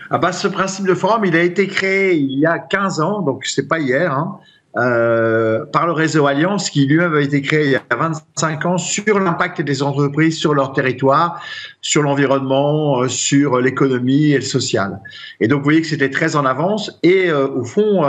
Ah 0.10 0.18
bah, 0.18 0.32
ce 0.32 0.48
principe 0.48 0.86
de 0.86 0.94
forum, 0.94 1.26
il 1.26 1.36
a 1.36 1.42
été 1.42 1.68
créé 1.68 2.16
il 2.16 2.40
y 2.40 2.46
a 2.46 2.60
15 2.60 3.00
ans, 3.00 3.22
donc 3.22 3.46
c'est 3.46 3.68
pas 3.68 3.80
hier, 3.80 4.14
hein, 4.14 4.40
euh, 4.78 5.66
par 5.66 5.86
le 5.86 5.92
réseau 5.92 6.28
Alliance, 6.28 6.70
qui 6.70 6.86
lui-même 6.86 7.14
a 7.14 7.22
été 7.22 7.42
créé 7.42 7.66
il 7.66 7.72
y 7.72 7.76
a 7.76 7.84
25 7.96 8.66
ans 8.66 8.78
sur 8.78 9.20
l'impact 9.20 9.62
des 9.62 9.84
entreprises 9.84 10.38
sur 10.38 10.54
leur 10.54 10.72
territoire, 10.74 11.42
sur 11.82 12.04
l'environnement, 12.04 13.02
euh, 13.02 13.08
sur 13.08 13.60
l'économie 13.60 14.32
et 14.32 14.38
le 14.38 14.44
social. 14.44 15.00
Et 15.40 15.48
donc, 15.48 15.60
vous 15.60 15.66
voyez 15.66 15.82
que 15.82 15.88
c'était 15.88 16.10
très 16.10 16.36
en 16.36 16.46
avance. 16.46 16.98
Et 17.04 17.30
euh, 17.30 17.48
au 17.48 17.64
fond, 17.64 18.04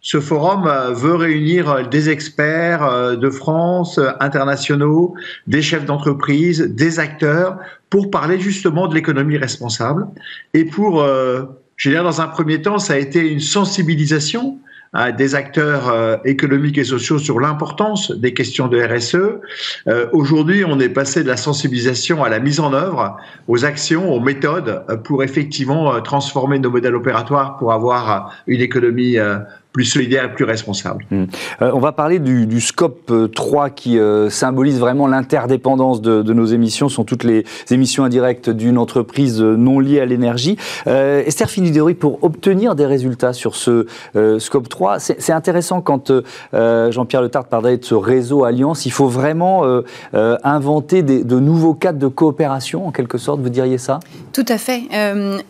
ce 0.00 0.20
forum 0.20 0.70
veut 0.94 1.14
réunir 1.14 1.88
des 1.88 2.08
experts 2.08 3.16
de 3.16 3.30
France, 3.30 4.00
internationaux, 4.20 5.14
des 5.46 5.60
chefs 5.60 5.84
d'entreprise, 5.84 6.60
des 6.60 7.00
acteurs 7.00 7.58
pour 7.90 8.10
parler 8.10 8.38
justement 8.38 8.86
de 8.86 8.94
l'économie 8.94 9.38
responsable 9.38 10.06
et 10.54 10.64
pour, 10.64 11.02
euh, 11.02 11.42
je 11.76 11.90
dire, 11.90 12.04
dans 12.04 12.20
un 12.20 12.28
premier 12.28 12.62
temps, 12.62 12.78
ça 12.78 12.94
a 12.94 12.96
été 12.96 13.20
une 13.20 13.40
sensibilisation 13.40 14.58
à 14.92 15.12
des 15.12 15.34
acteurs 15.34 15.88
euh, 15.88 16.16
économiques 16.24 16.78
et 16.78 16.84
sociaux 16.84 17.18
sur 17.18 17.40
l'importance 17.40 18.10
des 18.10 18.32
questions 18.32 18.68
de 18.68 18.80
RSE. 18.80 19.16
Euh, 19.86 20.06
Aujourd'hui, 20.12 20.64
on 20.64 20.80
est 20.80 20.88
passé 20.88 21.22
de 21.22 21.28
la 21.28 21.36
sensibilisation 21.36 22.24
à 22.24 22.28
la 22.28 22.38
mise 22.38 22.60
en 22.60 22.72
œuvre, 22.72 23.16
aux 23.48 23.64
actions, 23.64 24.12
aux 24.12 24.20
méthodes 24.20 24.84
pour 25.04 25.22
effectivement 25.22 25.94
euh, 25.94 26.00
transformer 26.00 26.58
nos 26.58 26.70
modèles 26.70 26.94
opératoires 26.94 27.58
pour 27.58 27.72
avoir 27.72 28.32
une 28.46 28.60
économie 28.60 29.16
plus 29.72 29.84
solidaire 29.84 30.24
et 30.24 30.32
plus 30.32 30.44
responsable. 30.44 31.04
Hmm. 31.10 31.24
Euh, 31.62 31.70
on 31.74 31.78
va 31.78 31.92
parler 31.92 32.18
du, 32.18 32.60
scope 32.60 33.12
3 33.34 33.64
euh, 33.64 33.68
qui 33.68 33.98
euh, 33.98 34.30
symbolise 34.30 34.78
vraiment 34.80 35.06
l'interdépendance 35.06 36.00
de, 36.00 36.32
nos 36.32 36.46
émissions, 36.46 36.88
Ce 36.88 36.96
sont 36.96 37.04
toutes 37.04 37.24
les 37.24 37.44
émissions 37.70 38.04
indirectes 38.04 38.50
d'une 38.50 38.78
entreprise 38.78 39.40
non 39.40 39.80
liée 39.80 40.00
à 40.00 40.06
l'énergie. 40.06 40.56
Esther 40.86 41.50
Finidori, 41.50 41.94
pour 41.94 42.22
obtenir 42.22 42.74
des 42.74 42.86
résultats 42.86 43.32
sur 43.32 43.56
ce 43.56 43.86
scope 44.38 44.68
3, 44.68 44.98
c'est 44.98 45.32
intéressant 45.32 45.80
quand 45.80 46.12
Jean-Pierre 46.52 47.22
Le 47.22 47.28
Tarte 47.28 47.48
parlait 47.48 47.76
de 47.76 47.84
ce 47.84 47.94
réseau 47.94 48.44
Alliance, 48.44 48.86
il 48.86 48.92
faut 48.92 49.08
vraiment 49.08 49.64
inventer 50.12 51.02
de 51.02 51.40
nouveaux 51.40 51.74
cadres 51.74 51.98
de 51.98 52.06
coopération, 52.08 52.86
en 52.86 52.92
quelque 52.92 53.18
sorte, 53.18 53.40
vous 53.40 53.48
diriez 53.48 53.78
ça? 53.78 54.00
Tout 54.32 54.46
à 54.48 54.58
fait. 54.58 54.82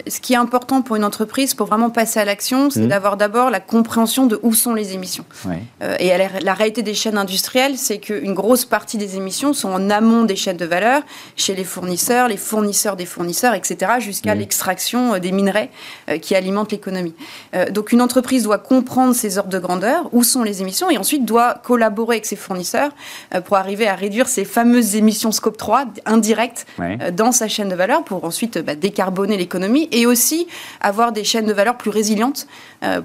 ce 0.06 0.20
qui 0.20 0.32
est 0.32 0.36
important 0.36 0.82
pour 0.82 0.96
une 0.96 1.04
entreprise, 1.04 1.54
pour 1.54 1.66
vraiment 1.66 1.90
passer 1.90 2.20
à 2.20 2.24
l'action, 2.24 2.70
c'est 2.70 2.80
hmm. 2.80 2.88
d'avoir 2.88 3.16
d'abord 3.16 3.50
la 3.50 3.60
compréhension 3.60 4.07
de 4.16 4.38
où 4.42 4.54
sont 4.54 4.74
les 4.74 4.94
émissions. 4.94 5.24
Euh, 5.82 5.96
et 5.98 6.10
la, 6.42 6.54
réalité 6.54 6.82
des 6.82 6.94
chaînes 6.94 7.18
industrielles, 7.18 7.76
c'est 7.76 7.98
qu'une 7.98 8.34
grosse 8.34 8.64
partie 8.64 8.96
des 8.96 9.16
émissions 9.16 9.52
sont 9.52 9.68
en 9.68 9.90
amont 9.90 10.24
des 10.24 10.36
chaînes 10.36 10.56
de 10.56 10.64
valeur, 10.64 11.02
chez 11.36 11.54
les 11.54 11.64
fournisseurs, 11.64 12.28
les 12.28 12.36
fournisseurs 12.36 12.96
des 12.96 13.06
fournisseurs, 13.06 13.54
etc., 13.54 13.92
jusqu'à 13.98 14.34
l'extraction 14.34 15.14
euh, 15.14 15.18
des 15.18 15.32
minerais 15.32 15.70
euh, 16.08 16.18
qui 16.18 16.34
alimentent 16.34 16.72
l'économie. 16.72 17.14
donc 17.70 17.92
une 17.92 18.00
entreprise 18.00 18.44
doit 18.44 18.58
comprendre 18.58 19.14
ses 19.14 19.38
ordres 19.38 19.50
de 19.50 19.58
grandeur, 19.58 20.08
où 20.12 20.22
sont 20.22 20.42
les 20.42 20.62
émissions, 20.62 20.90
et 20.90 20.98
ensuite 20.98 21.24
doit 21.24 21.54
collaborer 21.62 22.16
avec 22.16 22.26
ses 22.26 22.36
fournisseurs 22.36 22.90
pour 23.44 23.56
arriver 23.56 23.86
à 23.86 23.94
réduire 23.94 24.28
ces 24.28 24.44
fameuses 24.44 24.96
émissions 24.96 25.32
scope 25.32 25.56
3 25.56 25.84
indirectes 26.06 26.66
dans 27.12 27.32
sa 27.32 27.48
chaîne 27.48 27.68
de 27.68 27.74
valeur 27.74 28.04
pour 28.04 28.24
ensuite 28.24 28.58
bah, 28.58 28.74
décarboner 28.74 29.36
l'économie 29.36 29.88
et 29.92 30.06
aussi 30.06 30.46
avoir 30.80 31.12
des 31.12 31.24
chaînes 31.24 31.46
de 31.46 31.52
valeur 31.52 31.76
plus 31.76 31.90
résilientes 31.90 32.46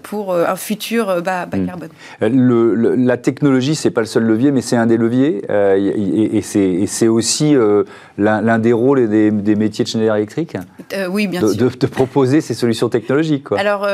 pour 0.03 0.33
un 0.35 0.55
futur 0.55 0.92
euh, 1.01 1.21
bas, 1.21 1.45
hmm. 1.45 1.65
carbone. 1.65 1.89
Euh, 2.21 2.95
la 2.97 3.17
technologie, 3.17 3.75
c'est 3.75 3.91
pas 3.91 4.01
le 4.01 4.07
seul 4.07 4.23
levier, 4.23 4.51
mais 4.51 4.61
c'est 4.61 4.75
un 4.75 4.85
des 4.85 4.97
leviers, 4.97 5.43
euh, 5.49 5.75
et, 5.75 6.41
c'est 6.41 7.07
aussi 7.07 7.55
l'un 8.17 8.59
des 8.59 8.73
rôles 8.73 8.99
et 8.99 9.31
des, 9.31 9.55
métiers 9.55 9.83
de 9.83 9.89
Schneider 9.89 10.15
Electric. 10.15 10.57
oui, 11.09 11.27
bien 11.27 11.41
de, 11.41 11.47
sûr. 11.47 11.71
De, 11.77 11.87
proposer 11.87 12.41
ces 12.41 12.53
solutions 12.53 12.89
technologiques. 12.89 13.45
Quoi. 13.45 13.59
Alors, 13.59 13.87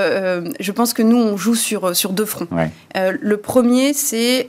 je 0.60 0.72
pense 0.72 0.94
que 0.94 1.02
nous, 1.02 1.18
on 1.18 1.38
joue 1.38 1.56
sur, 1.56 1.96
sur 1.96 2.12
deux 2.12 2.26
fronts. 2.26 2.48
le 2.96 3.38
premier, 3.38 3.94
c'est 3.94 4.48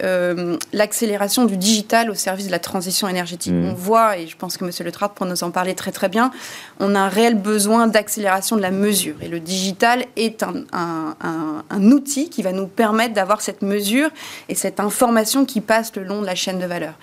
l'accélération 0.73 1.45
du 1.45 1.57
digital 1.57 2.11
au 2.11 2.15
service 2.15 2.47
de 2.47 2.53
la 2.53 2.59
transition 2.59 3.09
énergétique. 3.09 3.53
Hmm. 3.53 3.71
On 3.71 3.75
voit, 3.75 4.19
et 4.19 4.27
je 4.27 4.37
pense 4.37 4.57
que 4.57 4.65
M. 4.65 4.71
Le 4.85 4.93
Trat 4.93 5.11
pour 5.11 5.27
nous 5.27 5.45
en 5.45 5.51
parler 5.51 5.75
très 5.75 5.93
très 5.93 6.09
bien, 6.09 6.31
on 6.79 6.95
a 6.95 7.01
un 7.01 7.09
réel 7.09 7.35
besoin 7.35 7.87
d'accélération 7.87 8.57
de 8.57 8.63
la 8.63 8.71
mesure. 8.71 9.17
Et 9.23 9.29
le 9.29 9.41
digital 9.41 10.05
est 10.17 10.43
un, 10.43 10.65
un, 10.73 11.15
un, 11.21 11.65
un 11.69 11.91
outil 11.91 12.29
qui 12.29 12.40
va 12.43 12.53
nous 12.53 12.67
permettre 12.67 13.15
d'avoir 13.15 13.41
cette 13.41 13.63
mesure 13.63 14.11
et 14.49 14.55
cette 14.55 14.81
information 14.81 15.45
qui 15.45 15.61
passe 15.61 15.95
le 15.97 16.05
long 16.05 16.21
de 16.21 16.27
la 16.27 16.35
chaîne 16.35 16.59
de 16.59 16.67
valeur. 16.67 16.95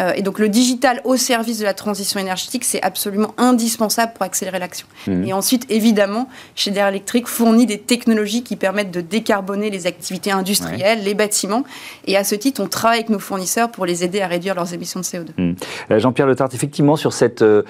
Euh, 0.00 0.12
et 0.14 0.22
donc 0.22 0.38
le 0.38 0.48
digital 0.48 1.00
au 1.04 1.16
service 1.16 1.58
de 1.58 1.64
la 1.64 1.74
transition 1.74 2.18
énergétique, 2.20 2.64
c'est 2.64 2.82
absolument 2.82 3.34
indispensable 3.38 4.12
pour 4.14 4.24
accélérer 4.24 4.58
l'action. 4.58 4.86
Mmh. 5.06 5.24
Et 5.24 5.32
ensuite, 5.32 5.66
évidemment, 5.70 6.28
Schneider 6.54 6.88
Electric 6.88 7.26
fournit 7.26 7.66
des 7.66 7.78
technologies 7.78 8.42
qui 8.42 8.56
permettent 8.56 8.90
de 8.90 9.00
décarboner 9.00 9.70
les 9.70 9.86
activités 9.86 10.30
industrielles, 10.30 11.02
les 11.04 11.14
bâtiments. 11.14 11.64
Et 12.06 12.16
à 12.16 12.24
ce 12.24 12.34
titre, 12.34 12.62
on 12.62 12.68
travaille 12.68 12.98
avec 12.98 13.10
nos 13.10 13.18
fournisseurs 13.18 13.70
pour 13.70 13.86
les 13.86 14.04
aider 14.04 14.20
à 14.20 14.26
réduire 14.26 14.54
leurs 14.54 14.72
émissions 14.72 15.00
de 15.00 15.04
CO2. 15.04 15.28
Mmh. 15.36 15.54
Euh, 15.90 15.98
Jean-Pierre 15.98 16.26
Le 16.26 16.36
Tarte, 16.36 16.54
effectivement, 16.54 16.96
sur 16.96 17.12
cette, 17.12 17.42
euh, 17.42 17.62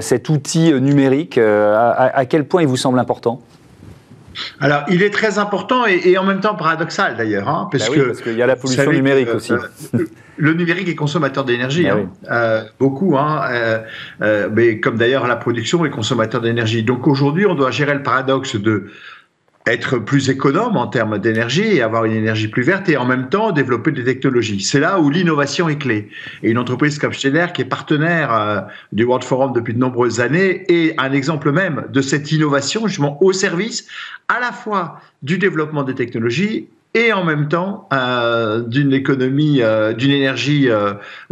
cet 0.00 0.28
outil 0.28 0.72
numérique, 0.74 1.38
à 1.38 2.24
quel 2.26 2.46
point 2.46 2.62
il 2.62 2.68
vous 2.68 2.76
semble 2.76 2.98
important? 2.98 3.40
Alors, 4.60 4.84
il 4.88 5.02
est 5.02 5.10
très 5.10 5.38
important 5.38 5.86
et, 5.86 6.16
en 6.18 6.24
même 6.24 6.40
temps 6.40 6.54
paradoxal 6.54 7.16
d'ailleurs, 7.16 7.48
hein, 7.48 7.68
parce, 7.70 7.88
bah 7.88 8.02
parce 8.06 8.20
qu'il 8.20 8.36
y 8.36 8.42
a 8.42 8.46
la 8.46 8.56
pollution 8.56 8.90
numérique 8.90 9.28
aussi. 9.34 9.52
Euh, 9.52 10.06
le 10.36 10.52
numérique 10.54 10.88
est 10.88 10.94
consommateur 10.94 11.44
d'énergie, 11.44 11.84
bah 11.84 11.96
hein, 11.96 12.08
euh, 12.30 12.64
beaucoup, 12.80 13.16
hein, 13.16 13.42
euh, 14.20 14.48
mais 14.52 14.80
comme 14.80 14.96
d'ailleurs 14.96 15.26
la 15.26 15.36
production 15.36 15.84
est 15.84 15.90
consommateur 15.90 16.40
d'énergie. 16.40 16.82
Donc 16.82 17.06
aujourd'hui, 17.06 17.46
on 17.46 17.54
doit 17.54 17.70
gérer 17.70 17.94
le 17.94 18.02
paradoxe 18.02 18.56
de 18.56 18.90
être 19.66 19.98
plus 19.98 20.28
économe 20.28 20.76
en 20.76 20.86
termes 20.86 21.18
d'énergie 21.18 21.76
et 21.76 21.80
avoir 21.80 22.04
une 22.04 22.12
énergie 22.12 22.48
plus 22.48 22.62
verte 22.62 22.88
et 22.90 22.98
en 22.98 23.06
même 23.06 23.30
temps 23.30 23.50
développer 23.50 23.92
des 23.92 24.04
technologies. 24.04 24.60
C'est 24.60 24.80
là 24.80 25.00
où 25.00 25.08
l'innovation 25.08 25.70
est 25.70 25.78
clé. 25.78 26.10
Et 26.42 26.50
une 26.50 26.58
entreprise 26.58 26.98
comme 26.98 27.14
Schneider, 27.14 27.52
qui 27.52 27.62
est 27.62 27.66
partenaire 27.66 28.34
euh, 28.34 28.60
du 28.92 29.04
World 29.04 29.24
Forum 29.24 29.52
depuis 29.54 29.72
de 29.72 29.78
nombreuses 29.78 30.20
années, 30.20 30.64
est 30.68 31.00
un 31.00 31.12
exemple 31.12 31.50
même 31.50 31.86
de 31.90 32.02
cette 32.02 32.30
innovation 32.30 32.86
justement 32.86 33.22
au 33.22 33.32
service 33.32 33.86
à 34.28 34.38
la 34.38 34.52
fois 34.52 35.00
du 35.22 35.38
développement 35.38 35.82
des 35.82 35.94
technologies 35.94 36.68
et 36.92 37.12
en 37.12 37.24
même 37.24 37.48
temps 37.48 37.88
euh, 37.92 38.60
d'une 38.60 38.92
économie, 38.92 39.62
euh, 39.62 39.94
d'une 39.94 40.12
énergie 40.12 40.68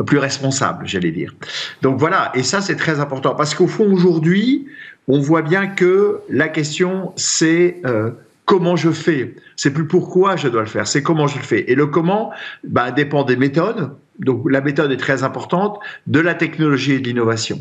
plus 0.07 0.19
responsable, 0.19 0.87
j'allais 0.87 1.13
dire. 1.13 1.35
Donc 1.83 1.99
voilà, 1.99 2.33
et 2.35 2.43
ça 2.43 2.63
c'est 2.63 2.77
très 2.77 2.99
important 2.99 3.35
parce 3.35 3.55
qu'au 3.55 3.69
fond 3.69 3.93
aujourd'hui, 3.93 4.67
on 5.09 5.21
voit 5.21 5.43
bien 5.43 5.67
que 5.67 6.21
la 6.29 6.49
question, 6.49 7.13
c'est 7.17 7.81
euh, 7.85 8.11
comment 8.45 8.77
je 8.77 8.91
fais. 8.91 9.35
C'est 9.57 9.73
plus 9.73 9.87
pourquoi 9.87 10.37
je 10.37 10.49
dois 10.49 10.63
le 10.63 10.69
faire, 10.69 10.87
c'est 10.87 11.03
comment 11.03 11.27
je 11.27 11.39
le 11.39 11.45
fais. 11.45 11.71
Et 11.71 11.75
le 11.75 11.87
comment 11.87 12.33
bah, 12.65 12.91
dépend 12.91 13.25
des 13.25 13.37
méthodes. 13.37 13.91
Donc 14.19 14.49
la 14.51 14.61
méthode 14.61 14.93
est 14.93 14.99
très 14.99 15.25
importante, 15.25 15.79
de 16.07 16.21
la 16.21 16.35
technologie 16.35 16.93
et 16.93 16.99
de 17.01 17.05
l'innovation. 17.05 17.59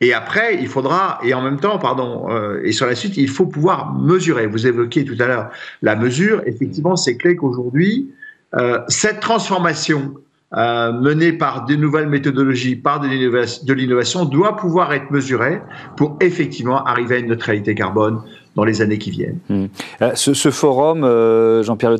Et 0.00 0.12
après, 0.12 0.56
il 0.60 0.68
faudra, 0.68 1.18
et 1.22 1.32
en 1.34 1.40
même 1.40 1.60
temps, 1.60 1.78
pardon, 1.78 2.26
euh, 2.30 2.60
et 2.64 2.72
sur 2.72 2.86
la 2.86 2.94
suite, 2.94 3.16
il 3.16 3.28
faut 3.28 3.46
pouvoir 3.46 3.94
mesurer. 3.94 4.46
Vous 4.46 4.66
évoquiez 4.66 5.04
tout 5.04 5.16
à 5.20 5.26
l'heure 5.26 5.50
la 5.82 5.96
mesure. 5.96 6.42
Effectivement, 6.46 6.96
c'est 6.96 7.16
clé 7.16 7.36
qu'aujourd'hui, 7.36 8.10
euh, 8.54 8.80
cette 8.88 9.20
transformation 9.20 10.14
euh, 10.56 10.92
menée 10.92 11.32
par 11.32 11.64
des 11.64 11.76
nouvelles 11.76 12.08
méthodologies, 12.08 12.76
par 12.76 13.00
de 13.00 13.72
l'innovation, 13.72 14.24
doit 14.24 14.56
pouvoir 14.56 14.92
être 14.92 15.10
mesurée 15.10 15.60
pour 15.96 16.16
effectivement 16.20 16.84
arriver 16.84 17.16
à 17.16 17.18
une 17.18 17.28
neutralité 17.28 17.74
carbone 17.74 18.20
dans 18.54 18.64
les 18.64 18.80
années 18.80 18.98
qui 18.98 19.10
viennent. 19.10 19.40
Hmm. 19.48 19.66
Euh, 20.00 20.12
ce, 20.14 20.50
forum, 20.50 21.02
euh, 21.02 21.64
Jean-Pierre 21.64 21.90
Le 21.90 21.98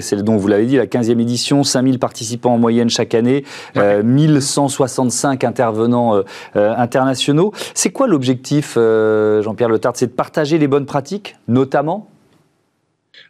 c'est 0.00 0.16
dont 0.16 0.36
vous 0.36 0.48
l'avez 0.48 0.66
dit, 0.66 0.76
la 0.76 0.86
15e 0.86 1.20
édition, 1.20 1.62
5000 1.62 2.00
participants 2.00 2.54
en 2.54 2.58
moyenne 2.58 2.90
chaque 2.90 3.14
année, 3.14 3.44
1165 3.76 5.44
intervenants 5.44 6.20
internationaux. 6.54 7.52
C'est 7.74 7.90
quoi 7.90 8.08
l'objectif, 8.08 8.74
Jean-Pierre 8.74 9.68
Le 9.68 9.78
C'est 9.94 10.06
de 10.08 10.12
partager 10.12 10.58
les 10.58 10.66
bonnes 10.66 10.86
pratiques, 10.86 11.36
notamment? 11.46 12.08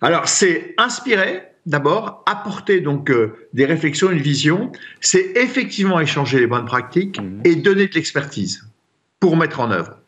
Alors, 0.01 0.29
c'est 0.29 0.75
inspirer, 0.79 1.52
d'abord, 1.67 2.23
apporter 2.27 2.81
donc 2.81 3.11
euh, 3.11 3.35
des 3.53 3.65
réflexions, 3.65 4.11
une 4.11 4.21
vision, 4.21 4.73
c'est 5.01 5.33
effectivement 5.37 6.01
échanger 6.01 6.41
les 6.41 6.47
bonnes 6.47 6.65
pratiques 6.65 7.21
mmh. 7.21 7.41
et 7.45 7.57
donner 7.57 7.87
de 7.87 7.95
l'expertise 7.95 8.65
pour 9.21 9.37
mettre 9.37 9.61
en 9.61 9.71
œuvre. 9.71 9.99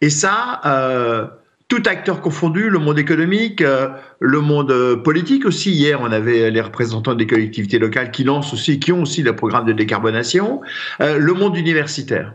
Et 0.00 0.10
ça, 0.10 0.60
euh, 0.64 1.26
tout 1.68 1.82
acteur 1.86 2.20
confondu, 2.20 2.68
le 2.70 2.78
monde 2.78 2.98
économique, 2.98 3.62
euh, 3.62 3.88
le 4.20 4.40
monde 4.40 5.02
politique 5.02 5.46
aussi. 5.46 5.72
Hier, 5.72 6.00
on 6.00 6.12
avait 6.12 6.50
les 6.50 6.60
représentants 6.60 7.14
des 7.14 7.26
collectivités 7.26 7.78
locales 7.78 8.10
qui 8.10 8.24
lancent 8.24 8.52
aussi, 8.52 8.78
qui 8.78 8.92
ont 8.92 9.02
aussi 9.02 9.22
le 9.22 9.34
programme 9.34 9.64
de 9.64 9.72
décarbonation, 9.72 10.60
le 11.00 11.32
monde 11.32 11.56
universitaire 11.56 12.34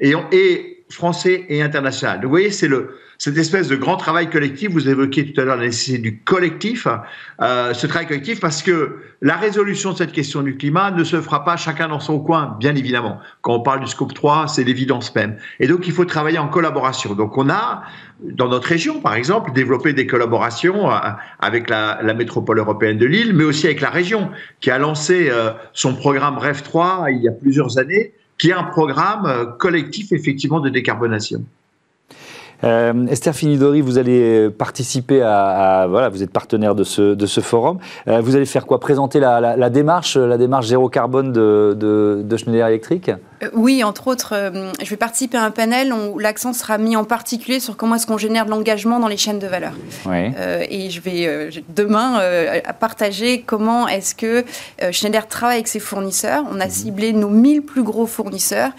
et, 0.00 0.14
et 0.32 0.84
français 0.88 1.44
et 1.48 1.62
international. 1.62 2.20
Vous 2.22 2.30
voyez, 2.30 2.50
c'est 2.50 2.68
le 2.68 2.96
cette 3.18 3.38
espèce 3.38 3.68
de 3.68 3.76
grand 3.76 3.96
travail 3.96 4.30
collectif. 4.30 4.70
Vous 4.70 4.88
évoquiez 4.88 5.32
tout 5.32 5.40
à 5.40 5.44
l'heure 5.44 5.56
la 5.56 5.66
nécessité 5.66 5.98
du 5.98 6.20
collectif, 6.20 6.86
euh, 7.40 7.72
ce 7.74 7.86
travail 7.86 8.06
collectif, 8.06 8.40
parce 8.40 8.62
que 8.62 8.98
la 9.22 9.36
résolution 9.36 9.92
de 9.92 9.96
cette 9.96 10.12
question 10.12 10.42
du 10.42 10.56
climat 10.56 10.90
ne 10.90 11.04
se 11.04 11.20
fera 11.20 11.44
pas 11.44 11.56
chacun 11.56 11.88
dans 11.88 12.00
son 12.00 12.20
coin, 12.20 12.56
bien 12.60 12.74
évidemment. 12.74 13.18
Quand 13.40 13.54
on 13.54 13.60
parle 13.60 13.80
du 13.80 13.86
scope 13.86 14.14
3, 14.14 14.48
c'est 14.48 14.64
l'évidence 14.64 15.14
même. 15.14 15.36
Et 15.60 15.66
donc, 15.66 15.86
il 15.86 15.92
faut 15.92 16.04
travailler 16.04 16.38
en 16.38 16.48
collaboration. 16.48 17.14
Donc, 17.14 17.36
on 17.38 17.48
a, 17.48 17.82
dans 18.20 18.48
notre 18.48 18.68
région, 18.68 19.00
par 19.00 19.14
exemple, 19.14 19.52
développé 19.52 19.92
des 19.92 20.06
collaborations 20.06 20.90
euh, 20.90 20.98
avec 21.40 21.70
la, 21.70 22.02
métropole 22.14 22.58
européenne 22.58 22.98
de 22.98 23.06
Lille, 23.06 23.34
mais 23.34 23.44
aussi 23.44 23.66
avec 23.66 23.80
la 23.80 23.90
région, 23.90 24.30
qui 24.60 24.70
a 24.70 24.78
lancé 24.78 25.28
euh, 25.30 25.50
son 25.72 25.94
programme 25.94 26.38
REF 26.38 26.62
3 26.62 27.06
il 27.10 27.22
y 27.22 27.28
a 27.28 27.32
plusieurs 27.32 27.78
années, 27.78 28.12
qui 28.38 28.50
est 28.50 28.54
un 28.54 28.64
programme 28.64 29.56
collectif, 29.58 30.12
effectivement, 30.12 30.60
de 30.60 30.68
décarbonation. 30.68 31.44
Euh, 32.64 33.06
Esther 33.08 33.34
Finidori, 33.34 33.80
vous 33.80 33.98
allez 33.98 34.50
participer 34.50 35.22
à, 35.22 35.86
voilà, 35.88 36.08
vous 36.08 36.22
êtes 36.22 36.30
partenaire 36.30 36.74
de 36.74 36.84
ce, 36.84 37.40
forum. 37.40 37.78
Euh, 38.08 38.20
vous 38.20 38.36
allez 38.36 38.46
faire 38.46 38.66
quoi? 38.66 38.80
Présenter 38.80 39.20
la, 39.20 39.56
la, 39.56 39.70
démarche, 39.70 40.16
la 40.16 40.38
démarche 40.38 40.66
zéro 40.66 40.88
carbone 40.88 41.32
de, 41.32 41.76
de, 41.78 42.22
de 42.24 42.36
Schneider 42.36 42.66
Electric? 42.66 43.10
Euh, 43.42 43.48
Oui, 43.52 43.82
entre 43.84 44.08
autres, 44.08 44.34
je 44.82 44.90
vais 44.90 44.96
participer 44.96 45.36
à 45.36 45.44
un 45.44 45.50
panel 45.50 45.92
où 45.92 46.18
l'accent 46.18 46.52
sera 46.52 46.78
mis 46.78 46.96
en 46.96 47.04
particulier 47.04 47.60
sur 47.60 47.76
comment 47.76 47.96
est-ce 47.96 48.06
qu'on 48.06 48.18
génère 48.18 48.46
de 48.46 48.50
l'engagement 48.50 48.98
dans 48.98 49.08
les 49.08 49.16
chaînes 49.16 49.38
de 49.38 49.46
valeur. 49.46 49.72
et 50.06 50.90
je 50.90 51.00
vais 51.00 51.50
demain 51.68 52.20
partager 52.80 53.42
comment 53.42 53.88
est-ce 53.88 54.14
que 54.14 54.44
Schneider 54.90 55.26
travaille 55.26 55.56
avec 55.56 55.68
ses 55.68 55.80
fournisseurs. 55.80 56.44
On 56.50 56.60
a 56.60 56.66
mhm. 56.66 56.70
ciblé 56.70 57.12
nos 57.12 57.28
1000 57.28 57.62
plus 57.62 57.82
gros 57.82 58.06
fournisseurs 58.06 58.70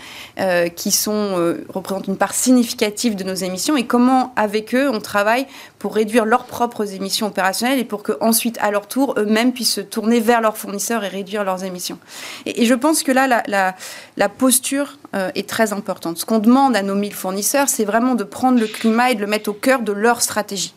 qui 0.76 0.92
sont, 0.92 1.56
représentent 1.70 2.08
une 2.08 2.18
part 2.18 2.34
significative 2.34 3.16
de 3.16 3.24
nos 3.24 3.36
émissions 3.36 3.78
et 3.78 3.86
comment, 3.86 4.34
avec 4.36 4.74
eux, 4.76 4.90
on 4.90 5.00
travaille 5.00 5.48
pour 5.80 5.94
réduire 5.96 6.26
leurs 6.26 6.46
propres 6.46 6.94
émissions 6.94 7.28
opérationnelles 7.28 7.80
et 7.80 7.84
pour 7.84 8.04
qu'ensuite, 8.04 8.58
à 8.62 8.72
leur 8.72 8.88
tour, 8.88 9.14
eux-mêmes 9.18 9.54
puissent 9.54 9.74
se 9.74 9.82
tourner 9.82 10.20
vers 10.20 10.42
leurs 10.42 10.58
fournisseurs 10.58 11.04
et 11.04 11.08
réduire 11.08 11.44
leurs 11.44 11.64
émissions. 11.64 12.00
Et, 12.46 12.66
je 12.66 12.74
pense 12.74 13.04
que 13.04 13.12
là, 13.12 13.44
la, 13.48 14.30
posture 14.30 14.98
euh, 15.16 15.30
est 15.36 15.48
très 15.48 15.74
importante. 15.74 16.18
Ce 16.18 16.26
qu'on 16.26 16.40
demande 16.40 16.76
à 16.76 16.82
nos 16.82 16.96
1000 16.96 17.14
fournisseurs, 17.14 17.70
c'est 17.70 17.86
vraiment 17.86 18.16
de 18.16 18.24
prendre 18.24 18.60
le 18.60 18.68
climat 18.68 19.12
et 19.12 19.16
de 19.16 19.22
le 19.22 19.28
mettre 19.28 19.50
au 19.50 19.54
cœur 19.54 19.82
de 19.82 19.92
leur 19.92 20.22
stratégie. 20.22 20.74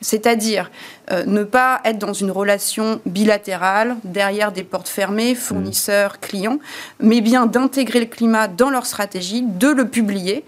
C'est-à-dire 0.00 0.70
euh, 1.10 1.24
ne 1.24 1.44
pas 1.44 1.80
être 1.84 1.98
dans 1.98 2.12
une 2.12 2.30
relation 2.30 3.00
bilatérale, 3.06 3.96
derrière 4.04 4.52
des 4.52 4.62
portes 4.62 4.88
fermées, 4.88 5.34
fournisseurs-clients, 5.34 6.58
mais 7.00 7.22
bien 7.22 7.46
d'intégrer 7.46 8.00
le 8.00 8.06
climat 8.06 8.48
dans 8.48 8.70
leur 8.70 8.84
stratégie, 8.84 9.42
de 9.42 9.68
le 9.68 9.88
publier, 9.88 10.44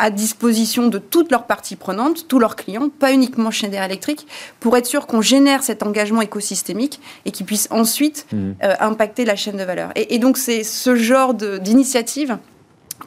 à 0.00 0.10
disposition 0.10 0.88
de 0.88 0.98
toutes 0.98 1.30
leurs 1.30 1.44
parties 1.44 1.76
prenantes, 1.76 2.26
tous 2.26 2.38
leurs 2.38 2.56
clients, 2.56 2.88
pas 2.88 3.12
uniquement 3.12 3.50
Schneider 3.50 3.82
Electric, 3.82 4.26
pour 4.58 4.76
être 4.76 4.86
sûr 4.86 5.06
qu'on 5.06 5.20
génère 5.20 5.62
cet 5.62 5.82
engagement 5.82 6.22
écosystémique 6.22 7.00
et 7.26 7.30
qu'il 7.30 7.44
puisse 7.44 7.68
ensuite 7.70 8.26
mmh. 8.32 8.50
euh, 8.62 8.74
impacter 8.80 9.26
la 9.26 9.36
chaîne 9.36 9.58
de 9.58 9.62
valeur. 9.62 9.90
Et, 9.96 10.18
donc 10.18 10.38
c'est 10.38 10.64
ce 10.64 10.96
genre 10.96 11.34
d'initiative 11.34 12.38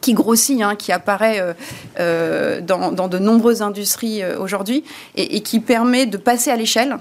qui 0.00 0.14
grossit, 0.14 0.62
hein, 0.62 0.76
qui 0.76 0.92
apparaît 0.92 1.40
euh, 1.40 1.52
euh, 1.98 2.60
dans, 2.60 3.08
de 3.08 3.18
nombreuses 3.18 3.60
industries 3.62 4.22
aujourd'hui 4.38 4.84
et, 5.16 5.40
qui 5.40 5.58
permet 5.58 6.06
de 6.06 6.16
passer 6.16 6.50
à 6.50 6.56
l'échelle 6.56 6.96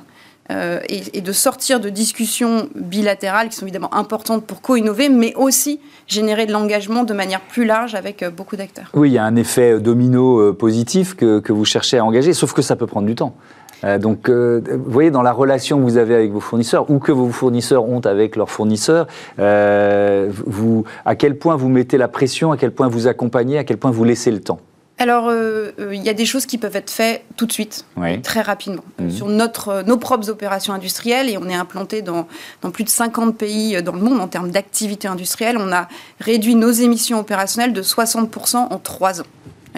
euh, 0.52 0.80
et, 0.90 1.22
de 1.22 1.32
sortir 1.32 1.80
de 1.80 1.88
discussions 1.90 2.68
bilatérales 2.76 3.48
qui 3.48 3.56
sont 3.56 3.66
évidemment 3.66 3.94
importantes 3.96 4.46
pour 4.46 4.62
co-innover, 4.62 5.08
mais 5.08 5.34
aussi 5.36 5.80
générer 6.06 6.46
de 6.46 6.52
l'engagement 6.52 7.06
de 7.06 7.14
manière 7.14 7.40
plus 7.40 7.64
large 7.64 7.96
avec 7.96 8.22
euh, 8.22 8.30
beaucoup 8.30 8.58
d'acteurs. 8.58 8.90
Oui, 8.94 9.10
il 9.10 9.14
y 9.14 9.18
a 9.18 9.24
un 9.24 9.38
effet 9.38 9.72
euh, 9.72 9.80
domino 9.80 10.54
positif 10.54 11.16
que, 11.16 11.52
vous 11.54 11.64
cherchez 11.64 11.98
à 11.98 12.04
engager, 12.04 12.34
sauf 12.34 12.52
que 12.52 12.62
ça 12.62 12.76
peut 12.76 12.88
prendre 12.88 13.08
du 13.08 13.16
temps. 13.16 13.36
donc, 14.00 14.30
vous 14.30 14.92
voyez, 14.92 15.12
dans 15.12 15.22
la 15.22 15.32
relation 15.32 15.78
que 15.78 15.84
vous 15.84 15.98
avez 15.98 16.16
avec 16.16 16.32
vos 16.32 16.40
fournisseurs 16.40 16.90
ou 16.90 17.00
que 17.00 17.12
vos 17.12 17.30
fournisseurs 17.30 17.88
ont 17.88 18.00
avec 18.02 18.36
leurs 18.36 18.50
fournisseurs, 18.50 19.08
à 19.38 21.16
quel 21.16 21.38
point 21.38 21.56
vous 21.56 21.70
mettez 21.70 21.98
la 21.98 22.08
pression, 22.08 22.52
à 22.52 22.58
quel 22.58 22.72
point 22.72 22.88
vous 22.88 23.08
accompagnez, 23.08 23.60
à 23.60 23.64
quel 23.64 23.78
point 23.78 23.92
vous 23.92 24.04
laissez 24.04 24.32
le 24.32 24.40
temps? 24.40 24.60
Alors, 25.00 25.28
euh, 25.28 25.72
euh, 25.80 25.96
il 25.96 26.04
y 26.04 26.10
a 26.10 26.14
des 26.14 26.26
choses 26.26 26.46
qui 26.46 26.58
peuvent 26.58 26.76
être 26.76 26.92
faites 26.92 27.24
tout 27.36 27.48
de 27.48 27.52
suite, 27.52 27.86
très 28.22 28.42
rapidement, 28.42 28.84
mhm. 29.00 29.12
sur 29.12 29.28
notre, 29.28 29.70
euh, 29.70 29.84
nos 29.84 29.98
propres 29.98 30.30
opérations 30.30 30.72
industrielles. 30.74 31.30
Et 31.30 31.38
on 31.38 31.50
est 31.50 31.56
implanté 31.56 32.02
dans, 32.02 32.28
dans, 32.62 32.70
plus 32.70 32.84
de 32.84 32.90
50 32.90 33.36
pays 33.36 33.82
dans 33.82 33.94
le 33.94 34.00
monde 34.00 34.22
en 34.22 34.28
termes 34.28 34.52
d'activité 34.52 35.08
industrielle. 35.08 35.58
On 35.58 35.72
a 35.72 35.88
réduit 36.20 36.56
nos 36.56 36.72
émissions 36.72 37.20
opérationnelles 37.20 37.74
de 37.74 37.82
60% 37.82 38.56
en 38.58 38.78
trois 38.78 39.20
ans. 39.20 39.26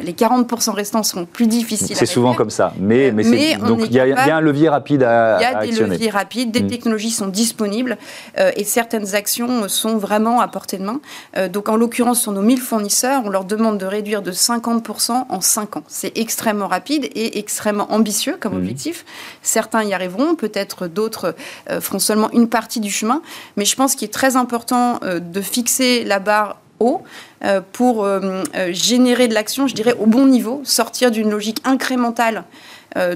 Les 0.04 0.14
40% 0.14 0.72
restants 0.72 1.04
sont 1.04 1.26
plus 1.26 1.48
difficiles. 1.48 1.96
C'est 1.96 2.06
souvent 2.06 2.34
comme 2.34 2.50
ça. 2.50 2.74
Mais, 2.80 3.12
mais, 3.12 3.56
donc 3.56 3.82
il 3.86 3.94
y, 3.94 4.00
a 4.00 4.36
un 4.36 4.42
levier 4.42 4.70
rapide 4.70 5.04
à 5.04 5.38
Il 5.40 5.42
y 5.42 5.46
a 5.46 5.66
des 5.66 5.72
leviers 5.72 6.10
rapides, 6.10 6.52
des 6.52 6.64
mm. 6.64 6.68
technologies 6.68 7.12
sont 7.12 7.28
disponibles 7.28 7.98
euh, 8.38 8.52
et 8.56 8.64
certaines 8.64 9.16
actions 9.16 9.68
sont 9.70 9.98
vraiment 9.98 10.42
à 10.42 10.48
portée 10.48 10.78
de 10.78 10.84
main. 10.84 11.00
Euh, 11.38 11.48
donc 11.48 11.70
en 11.70 11.78
l'occurrence, 11.78 12.22
sur 12.22 12.32
nos 12.32 12.42
1000 12.42 12.60
fournisseurs, 12.60 13.22
on 13.26 13.30
leur 13.30 13.46
demande 13.46 13.78
de 13.78 13.86
réduire 13.86 14.22
de 14.22 14.32
50% 14.32 15.26
en 15.30 15.42
5 15.42 15.78
ans. 15.78 15.84
C'est 15.88 16.18
extrêmement 16.18 16.68
rapide 16.68 17.06
et 17.16 17.40
extrêmement 17.40 17.92
ambitieux 17.94 18.38
comme 18.40 18.54
mm. 18.54 18.58
objectif. 18.58 19.06
Certains 19.42 19.84
y 19.84 19.94
arriveront, 19.94 20.36
peut-être 20.36 20.88
d'autres 20.88 21.36
euh, 21.70 21.80
feront 21.80 22.00
seulement 22.00 22.30
une 22.32 22.50
partie 22.50 22.82
du 22.82 22.92
chemin. 22.92 23.22
Mais 23.56 23.66
je 23.66 23.76
pense 23.76 23.96
qu'il 23.96 24.08
est 24.08 24.12
très 24.12 24.36
important 24.36 25.00
de 25.04 25.42
fixer 25.42 26.04
la 26.04 26.20
barre 26.20 26.58
haut 26.80 27.04
euh, 27.44 27.62
pour 27.72 28.04
euh, 28.04 28.44
euh, 28.56 28.74
générer 28.74 29.28
de 29.28 29.34
l'action, 29.34 29.68
je 29.68 29.76
dirais, 29.76 29.96
au 30.00 30.06
bon 30.06 30.26
niveau, 30.26 30.62
sortir 30.64 31.12
d'une 31.12 31.30
logique 31.30 31.62
incrémentale. 31.64 32.44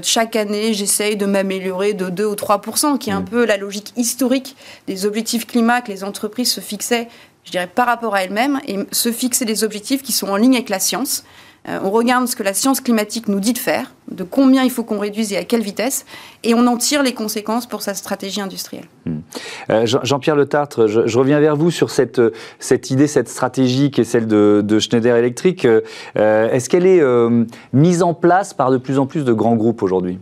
chaque 0.04 0.36
année, 0.36 0.74
j'essaye 0.74 1.16
de 1.16 1.26
m'améliorer 1.26 1.94
de 1.94 2.10
2 2.10 2.26
ou 2.26 2.36
3% 2.36 2.98
qui 2.98 3.12
est 3.12 3.14
un 3.14 3.22
peu 3.22 3.46
la 3.46 3.56
logique 3.56 3.94
historique 3.96 4.58
des 4.88 5.06
objectifs 5.06 5.48
climat 5.48 5.82
que 5.82 5.90
les 5.90 6.04
entreprises 6.04 6.52
se 6.52 6.60
fixaient, 6.60 7.08
je 7.46 7.52
dirais, 7.52 7.70
par 7.74 7.88
rapport 7.88 8.14
à 8.14 8.24
elles-mêmes, 8.24 8.60
et 8.68 8.78
se 8.92 9.12
fixer 9.12 9.46
des 9.46 9.64
objectifs 9.64 10.02
qui 10.04 10.12
sont 10.12 10.28
en 10.28 10.36
ligne 10.36 10.56
avec 10.56 10.68
la 10.70 10.80
science. 10.80 11.24
Euh, 11.70 11.80
on 11.84 11.92
regarde 11.92 12.28
ce 12.28 12.36
que 12.36 12.44
la 12.44 12.54
science 12.54 12.82
climatique 12.82 13.28
nous 13.28 13.40
dit 13.40 13.54
de 13.54 13.58
faire, 13.58 13.94
de 14.10 14.24
combien 14.24 14.64
il 14.64 14.72
faut 14.72 14.84
qu'on 14.84 15.00
réduise 15.00 15.32
et 15.34 15.38
à 15.38 15.44
quelle 15.44 15.62
vitesse, 15.62 16.06
et 16.44 16.54
on 16.54 16.66
en 16.68 16.78
tire 16.78 17.04
les 17.04 17.14
conséquences 17.14 17.68
pour 17.68 17.82
sa 17.82 17.94
stratégie 17.94 18.42
industrielle. 18.42 18.86
Hmm. 19.06 19.20
Euh, 19.70 19.86
Jean-Pierre 19.86 20.36
Le 20.36 20.46
Tartre, 20.46 20.88
je, 20.88 21.18
reviens 21.18 21.40
vers 21.40 21.56
vous 21.56 21.72
sur 21.72 21.90
cette, 21.90 22.22
cette 22.60 22.90
idée, 22.92 23.08
cette 23.08 23.30
stratégie 23.30 23.92
qui 23.92 24.02
est 24.02 24.06
celle 24.06 24.28
de, 24.28 24.80
Schneider 24.80 25.16
Electric. 25.16 25.66
Euh, 25.66 25.82
est-ce 26.16 26.70
qu'elle 26.70 26.86
est 26.86 27.04
mise 27.74 28.02
en 28.02 28.14
place 28.14 28.54
par 28.54 28.72
de 28.72 28.78
plus 28.78 28.98
en 28.98 29.06
plus 29.06 29.26
de 29.26 29.34
grands 29.34 29.56
groupes 29.56 29.84
aujourd'hui? 29.84 30.20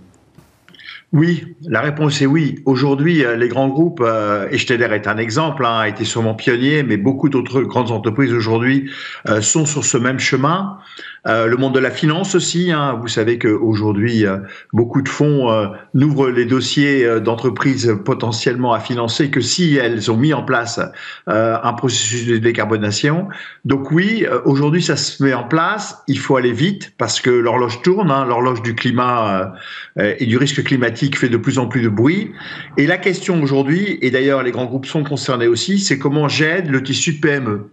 Oui, 1.13 1.55
la 1.65 1.79
réponse 1.79 2.21
est 2.21 2.25
oui. 2.25 2.61
Aujourd'hui, 2.65 3.23
les 3.37 3.47
grands 3.47 3.69
groupes, 3.69 4.01
euh, 4.03 4.49
et 4.51 4.57
Schneider 4.57 4.91
est 4.91 5.07
un 5.07 5.17
exemple, 5.17 5.65
hein, 5.65 5.79
a 5.79 5.87
été 5.87 6.03
sûrement 6.03 6.35
pionnier, 6.35 6.83
mais 6.83 6.97
beaucoup 6.97 7.29
d'autres 7.29 7.61
grandes 7.61 7.91
entreprises 7.91 8.33
aujourd'hui 8.33 8.91
euh, 9.29 9.39
sont 9.39 9.65
sur 9.65 9.85
ce 9.85 9.97
même 9.97 10.19
chemin. 10.19 10.79
Euh, 11.25 11.47
le 11.47 11.57
monde 11.57 11.73
de 11.73 11.79
la 11.79 11.91
finance 11.91 12.35
aussi. 12.35 12.71
Hein. 12.71 12.97
Vous 13.01 13.07
savez 13.07 13.39
qu'aujourd'hui, 13.39 14.25
euh, 14.25 14.37
beaucoup 14.73 15.01
de 15.01 15.09
fonds 15.09 15.51
euh, 15.51 15.67
n'ouvrent 15.93 16.29
les 16.29 16.45
dossiers 16.45 17.19
d'entreprises 17.19 17.97
potentiellement 18.05 18.73
à 18.73 18.79
financer 18.79 19.29
que 19.29 19.41
si 19.41 19.75
elles 19.75 20.11
ont 20.11 20.17
mis 20.17 20.33
en 20.33 20.43
place 20.43 20.79
un 21.27 21.73
processus 21.73 22.25
de 22.25 22.37
décarbonation. 22.37 23.27
Donc 23.65 23.91
oui, 23.91 24.25
aujourd'hui, 24.45 24.81
ça 24.81 24.95
se 24.95 25.23
met 25.23 25.33
en 25.33 25.43
place. 25.43 26.03
Il 26.07 26.19
faut 26.19 26.35
aller 26.35 26.51
vite 26.51 26.93
parce 26.97 27.19
que 27.19 27.29
l'horloge 27.29 27.81
tourne. 27.81 28.11
Hein. 28.11 28.25
L'horloge 28.25 28.61
du 28.61 28.75
climat 28.75 29.53
et 29.97 30.25
du 30.25 30.37
risque 30.37 30.63
climatique 30.63 31.17
fait 31.17 31.29
de 31.29 31.37
plus 31.37 31.59
en 31.59 31.67
plus 31.67 31.81
de 31.81 31.89
bruit. 31.89 32.31
Et 32.77 32.87
la 32.87 32.97
question 32.97 33.41
aujourd'hui, 33.41 33.97
et 34.01 34.11
d'ailleurs 34.11 34.43
les 34.43 34.51
grands 34.51 34.65
groupes 34.65 34.85
sont 34.85 35.03
concernés 35.03 35.47
aussi, 35.47 35.79
c'est 35.79 35.97
comment 35.97 36.27
j'aide 36.27 36.69
le 36.69 36.83
tissu 36.83 37.13
de 37.13 37.19
PME. 37.19 37.69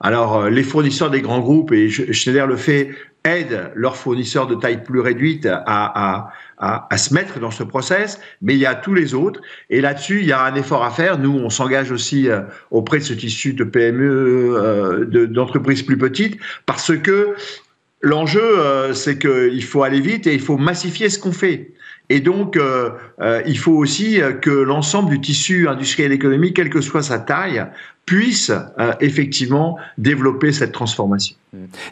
Alors, 0.00 0.36
euh, 0.36 0.50
les 0.50 0.62
fournisseurs 0.62 1.10
des 1.10 1.20
grands 1.20 1.40
groupes, 1.40 1.72
et 1.72 1.90
Schneider 1.90 2.46
le 2.46 2.56
fait, 2.56 2.90
aident 3.24 3.70
leurs 3.74 3.96
fournisseurs 3.96 4.46
de 4.46 4.54
taille 4.54 4.82
plus 4.82 5.00
réduite 5.00 5.44
à, 5.44 5.60
à, 5.66 6.86
à, 6.88 6.96
se 6.96 7.12
mettre 7.12 7.38
dans 7.38 7.50
ce 7.50 7.62
process, 7.62 8.18
mais 8.40 8.54
il 8.54 8.60
y 8.60 8.64
a 8.64 8.74
tous 8.74 8.94
les 8.94 9.12
autres. 9.12 9.42
Et 9.68 9.82
là-dessus, 9.82 10.20
il 10.20 10.26
y 10.26 10.32
a 10.32 10.42
un 10.42 10.54
effort 10.54 10.82
à 10.82 10.90
faire. 10.90 11.18
Nous, 11.18 11.30
on 11.30 11.50
s'engage 11.50 11.92
aussi 11.92 12.30
euh, 12.30 12.40
auprès 12.70 12.98
de 12.98 13.04
ce 13.04 13.12
tissu 13.12 13.52
de 13.52 13.62
PME, 13.62 14.56
euh, 14.56 15.26
d'entreprises 15.26 15.82
plus 15.82 15.98
petites, 15.98 16.38
parce 16.64 16.96
que 16.96 17.34
l'enjeu, 18.00 18.94
c'est 18.94 19.18
qu'il 19.18 19.62
faut 19.64 19.82
aller 19.82 20.00
vite 20.00 20.26
et 20.26 20.32
il 20.32 20.40
faut 20.40 20.56
massifier 20.56 21.10
ce 21.10 21.18
qu'on 21.18 21.32
fait. 21.32 21.72
Et 22.08 22.20
donc, 22.20 22.58
il 23.46 23.58
faut 23.58 23.74
aussi 23.74 24.20
que 24.40 24.50
l'ensemble 24.50 25.10
du 25.10 25.20
tissu 25.20 25.68
industriel 25.68 26.10
économique, 26.10 26.56
quelle 26.56 26.70
que 26.70 26.80
soit 26.80 27.02
sa 27.02 27.18
taille, 27.18 27.62
puisse 28.10 28.50
euh, 28.50 28.92
effectivement 29.00 29.76
développer 29.96 30.50
cette 30.50 30.72
transformation. 30.72 31.36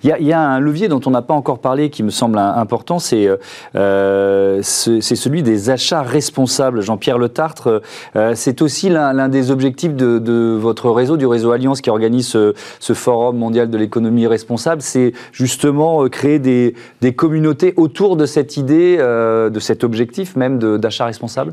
Il 0.02 0.10
y, 0.20 0.32
a, 0.32 0.40
un 0.40 0.60
levier 0.60 0.86
dont 0.86 1.00
on 1.06 1.10
n'a 1.10 1.22
pas 1.22 1.34
encore 1.34 1.60
parlé 1.60 1.90
qui 1.90 2.04
me 2.04 2.10
semble 2.10 2.38
important, 2.38 3.00
c'est 3.00 3.28
euh, 3.74 4.62
celui 4.62 5.42
des 5.42 5.70
achats 5.70 6.02
responsables. 6.02 6.80
Jean-Pierre 6.80 7.18
Le 7.18 7.28
Tartre, 7.28 7.82
euh, 8.14 8.32
c'est 8.36 8.62
aussi 8.62 8.88
l'un 8.88 9.28
des 9.28 9.50
objectifs 9.50 9.94
de, 9.94 10.56
votre 10.56 10.90
réseau, 10.90 11.16
du 11.16 11.26
réseau 11.26 11.50
Alliance 11.50 11.80
qui 11.80 11.90
organise 11.90 12.28
ce, 12.28 12.54
forum 12.94 13.36
mondial 13.36 13.68
de 13.68 13.78
l'économie 13.78 14.28
responsable, 14.28 14.82
c'est 14.82 15.12
justement 15.32 16.08
créer 16.08 16.38
des, 16.38 16.74
des, 17.00 17.14
communautés 17.14 17.74
autour 17.76 18.16
de 18.16 18.26
cette 18.26 18.56
idée, 18.56 18.96
de 18.98 19.60
cet 19.60 19.82
objectif 19.82 20.36
même 20.36 20.58
d'achat 20.78 21.06
responsable 21.06 21.52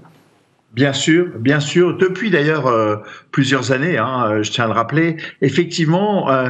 Bien 0.75 0.91
sûr, 0.91 1.27
bien 1.39 1.61
sûr. 1.61 1.95
Depuis 1.95 2.29
d'ailleurs 2.29 2.67
euh, 2.67 2.97
plusieurs 3.31 3.71
années, 3.71 3.97
hein, 3.97 4.27
euh, 4.29 4.43
je 4.43 4.51
tiens 4.51 4.65
à 4.65 4.67
le 4.67 4.73
rappeler. 4.73 5.15
Effectivement, 5.41 6.29
euh, 6.29 6.49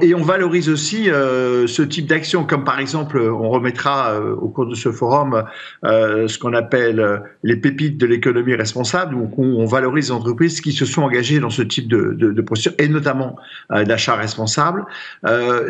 et 0.00 0.14
on 0.14 0.22
valorise 0.22 0.68
aussi 0.68 1.06
ce 1.06 1.82
type 1.82 2.06
d'action, 2.06 2.44
comme 2.44 2.62
par 2.64 2.78
exemple, 2.78 3.18
on 3.18 3.50
remettra 3.50 4.18
au 4.18 4.48
cours 4.48 4.66
de 4.66 4.74
ce 4.74 4.90
forum 4.90 5.44
ce 5.82 6.38
qu'on 6.38 6.54
appelle 6.54 7.22
les 7.42 7.56
pépites 7.56 7.98
de 7.98 8.06
l'économie 8.06 8.54
responsable, 8.54 9.14
où 9.14 9.30
on, 9.36 9.66
valorise 9.66 10.06
les 10.06 10.12
entreprises 10.12 10.62
qui 10.62 10.72
se 10.72 10.86
sont 10.86 11.02
engagées 11.02 11.38
dans 11.38 11.50
ce 11.50 11.60
type 11.60 11.86
de, 11.88 12.14
de, 12.14 12.44
et 12.78 12.88
notamment 12.88 13.36
d'achat 13.70 14.14
responsable. 14.14 14.86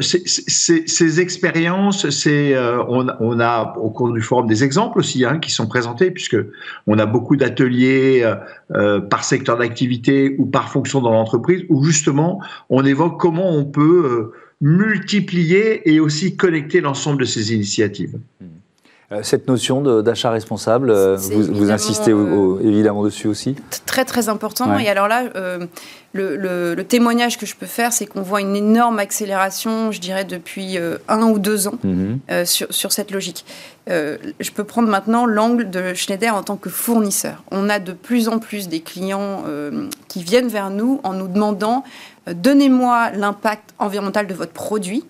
ces, 0.00 0.22
ces 0.26 1.20
expériences, 1.20 2.06
on, 2.88 3.40
a 3.40 3.74
au 3.78 3.90
cours 3.90 4.12
du 4.12 4.20
forum 4.20 4.46
des 4.46 4.62
exemples 4.62 5.00
aussi 5.00 5.24
hein, 5.24 5.38
qui 5.38 5.50
sont 5.50 5.66
présentés, 5.66 6.12
puisque 6.12 6.36
on 6.86 7.00
a 7.00 7.06
beaucoup 7.06 7.34
d'ateliers 7.34 7.93
euh, 7.94 8.34
euh, 8.72 9.00
par 9.00 9.24
secteur 9.24 9.58
d'activité 9.58 10.34
ou 10.38 10.46
par 10.46 10.70
fonction 10.70 11.00
dans 11.00 11.12
l'entreprise, 11.12 11.64
où 11.68 11.84
justement 11.84 12.40
on 12.70 12.84
évoque 12.84 13.20
comment 13.20 13.50
on 13.50 13.64
peut 13.64 14.04
euh, 14.04 14.32
multiplier 14.60 15.90
et 15.90 16.00
aussi 16.00 16.36
connecter 16.36 16.80
l'ensemble 16.80 17.20
de 17.20 17.26
ces 17.26 17.52
initiatives. 17.52 18.18
Cette 19.22 19.48
notion 19.48 19.80
d'achat 20.02 20.30
responsable, 20.30 20.92
vous, 21.16 21.70
insistez 21.70 22.12
évidemment 22.62 23.04
dessus 23.04 23.28
aussi? 23.28 23.56
Très 23.86 24.04
très 24.04 24.28
important. 24.28 24.78
Et 24.78 24.88
alors 24.88 25.08
là, 25.08 25.24
le, 26.14 26.82
témoignage 26.82 27.38
que 27.38 27.46
je 27.46 27.56
peux 27.56 27.66
faire, 27.66 27.92
c'est 27.92 28.06
qu'on 28.06 28.22
voit 28.22 28.40
une 28.40 28.56
énorme 28.56 28.98
accélération, 28.98 29.90
je 29.90 30.00
dirais, 30.00 30.24
depuis 30.24 30.78
euh, 30.78 30.98
un 31.08 31.22
ou 31.22 31.38
deux 31.38 31.66
ans 31.66 31.78
mhm. 31.82 32.20
euh, 32.30 32.44
sur, 32.44 32.92
cette 32.92 33.10
logique. 33.10 33.44
Euh, 33.90 34.16
je 34.40 34.50
peux 34.50 34.64
prendre 34.64 34.88
maintenant 34.88 35.26
l'angle 35.26 35.70
de 35.70 35.92
Schneider 35.94 36.34
en 36.34 36.42
tant 36.42 36.56
que 36.56 36.70
fournisseur. 36.70 37.42
On 37.50 37.68
a 37.68 37.78
de 37.78 37.92
plus 37.92 38.28
en 38.28 38.38
plus 38.38 38.68
des 38.68 38.80
clients 38.80 39.44
qui 40.08 40.22
viennent 40.22 40.48
vers 40.48 40.70
nous 40.70 41.00
en 41.02 41.12
nous 41.12 41.28
demandant 41.28 41.84
donnez-moi 42.26 43.10
l'impact 43.10 43.74
environnemental 43.78 44.26
de 44.26 44.34
votre 44.34 44.52
produit 44.52 45.04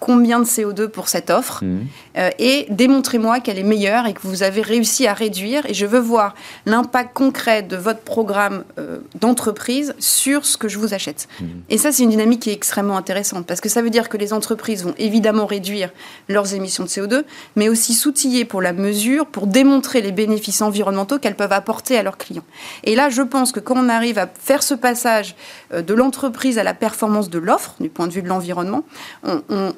combien 0.00 0.40
de 0.40 0.44
CO2 0.44 0.88
pour 0.88 1.08
cette 1.08 1.30
offre 1.30 1.64
mmh. 1.64 1.80
euh, 2.18 2.30
et 2.38 2.66
démontrez-moi 2.70 3.40
qu'elle 3.40 3.58
est 3.58 3.64
meilleure 3.64 4.06
et 4.06 4.14
que 4.14 4.20
vous 4.22 4.42
avez 4.42 4.62
réussi 4.62 5.06
à 5.06 5.14
réduire 5.14 5.64
et 5.66 5.74
je 5.74 5.86
veux 5.86 5.98
voir 5.98 6.34
l'impact 6.66 7.14
concret 7.14 7.62
de 7.62 7.76
votre 7.76 8.00
programme 8.00 8.64
euh, 8.78 8.98
d'entreprise 9.20 9.94
sur 9.98 10.44
ce 10.44 10.56
que 10.56 10.68
je 10.68 10.78
vous 10.78 10.94
achète. 10.94 11.28
Mmh. 11.40 11.44
Et 11.70 11.78
ça, 11.78 11.92
c'est 11.92 12.02
une 12.02 12.10
dynamique 12.10 12.40
qui 12.40 12.50
est 12.50 12.54
extrêmement 12.54 12.96
intéressante 12.96 13.46
parce 13.46 13.60
que 13.60 13.68
ça 13.68 13.82
veut 13.82 13.90
dire 13.90 14.08
que 14.08 14.16
les 14.16 14.32
entreprises 14.32 14.84
vont 14.84 14.94
évidemment 14.98 15.46
réduire 15.46 15.90
leurs 16.28 16.54
émissions 16.54 16.84
de 16.84 16.88
CO2, 16.88 17.24
mais 17.56 17.68
aussi 17.68 17.94
s'outiller 17.94 18.44
pour 18.44 18.62
la 18.62 18.72
mesure, 18.72 19.26
pour 19.26 19.46
démontrer 19.46 20.02
les 20.02 20.12
bénéfices 20.12 20.62
environnementaux 20.62 21.18
qu'elles 21.18 21.36
peuvent 21.36 21.52
apporter 21.52 21.96
à 21.96 22.02
leurs 22.02 22.18
clients. 22.18 22.44
Et 22.84 22.96
là, 22.96 23.10
je 23.10 23.22
pense 23.22 23.52
que 23.52 23.60
quand 23.60 23.76
on 23.76 23.88
arrive 23.88 24.18
à 24.18 24.26
faire 24.26 24.62
ce 24.62 24.74
passage 24.74 25.34
euh, 25.72 25.82
de 25.82 25.94
l'entreprise 25.94 26.58
à 26.58 26.64
la 26.64 26.74
performance 26.74 27.30
de 27.30 27.38
l'offre, 27.38 27.74
du 27.80 27.88
point 27.88 28.06
de 28.06 28.12
vue 28.12 28.22
de 28.22 28.28
l'environnement, 28.28 28.84
on 29.22 29.42
on, 29.48 29.71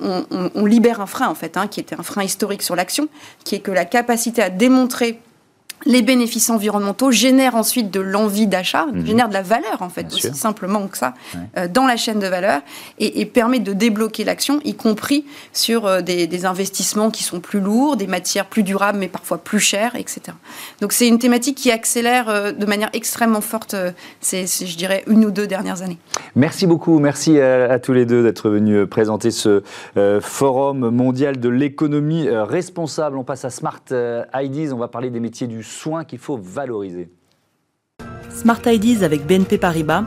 libère 0.67 1.01
un 1.01 1.07
frein, 1.07 1.29
en 1.29 1.35
fait, 1.35 1.57
hein, 1.57 1.67
qui 1.67 1.81
était 1.81 1.99
un 1.99 2.03
frein 2.03 2.23
historique 2.23 2.63
sur 2.63 2.77
l'action, 2.77 3.09
qui 3.45 3.55
est 3.55 3.61
que 3.61 3.71
la 3.71 3.85
capacité 3.85 4.43
à 4.43 4.51
démontrer 4.51 5.21
les 5.87 6.03
bénéfices 6.03 6.51
environnementaux 6.51 7.11
génèrent 7.11 7.57
ensuite 7.57 7.91
de 7.91 8.01
l'envie 8.01 8.47
d'achat, 8.47 8.87
mhm. 8.87 9.07
génèrent 9.07 9.29
de 9.29 9.35
la 9.35 9.43
valeur 9.43 9.83
en 9.83 9.89
fait, 9.89 10.07
aussi 10.07 10.35
simplement 10.35 10.87
que 10.87 10.99
ça, 10.99 11.15
euh, 11.57 11.69
dans 11.69 11.87
la 11.87 11.97
chaîne 11.97 12.19
de 12.19 12.27
valeur, 12.27 12.63
et, 12.99 13.25
permet 13.27 13.59
de 13.59 13.73
débloquer 13.73 14.25
l'action, 14.25 14.61
y 14.65 14.75
compris 14.75 15.25
sur 15.53 15.87
euh, 15.87 16.01
des, 16.01 16.45
investissements 16.45 17.11
qui 17.11 17.23
sont 17.23 17.41
plus 17.41 17.61
lourds, 17.61 17.97
des 17.97 18.07
matières 18.07 18.47
plus 18.47 18.63
durables 18.63 18.99
mais 18.99 19.09
parfois 19.09 19.39
plus 19.39 19.61
chères, 19.61 19.97
etc. 19.97 20.37
Donc 20.81 20.93
c'est 20.93 21.09
une 21.09 21.19
thématique 21.19 21.57
qui 21.57 21.71
accélère 21.71 22.29
euh, 22.29 22.53
de 22.53 22.67
manière 22.67 22.91
extrêmement 22.93 23.41
forte 23.41 23.75
ces, 24.21 24.47
je 24.47 24.77
dirais, 24.77 25.05
une 25.07 25.25
ou 25.25 25.31
deux 25.31 25.47
dernières 25.47 25.83
années. 25.83 25.99
Merci 26.35 26.67
beaucoup, 26.67 26.99
merci 26.99 27.41
à, 27.41 27.79
tous 27.79 27.93
les 27.93 28.07
deux 28.07 28.23
d'être 28.23 28.51
venus 28.51 28.87
présenter 28.89 29.31
ce 29.31 29.63
forum 30.21 30.91
mondial 30.91 31.41
de 31.41 31.49
l'économie 31.49 32.29
responsable. 32.29 33.17
On 33.17 33.25
passe 33.25 33.45
à 33.45 33.51
Smart 33.51 33.83
IDs, 33.91 34.73
on 34.73 34.79
va 34.79 34.89
parler 34.89 35.11
des 35.11 35.21
métiers 35.21 35.47
du 35.47 35.63
soins 35.75 36.05
qu'il 36.05 36.19
faut 36.19 36.39
valoriser. 36.39 37.11
Smart 38.31 38.61
Ideas 38.67 39.05
avec 39.05 39.27
BNP 39.27 39.59
Paribas. 39.59 40.05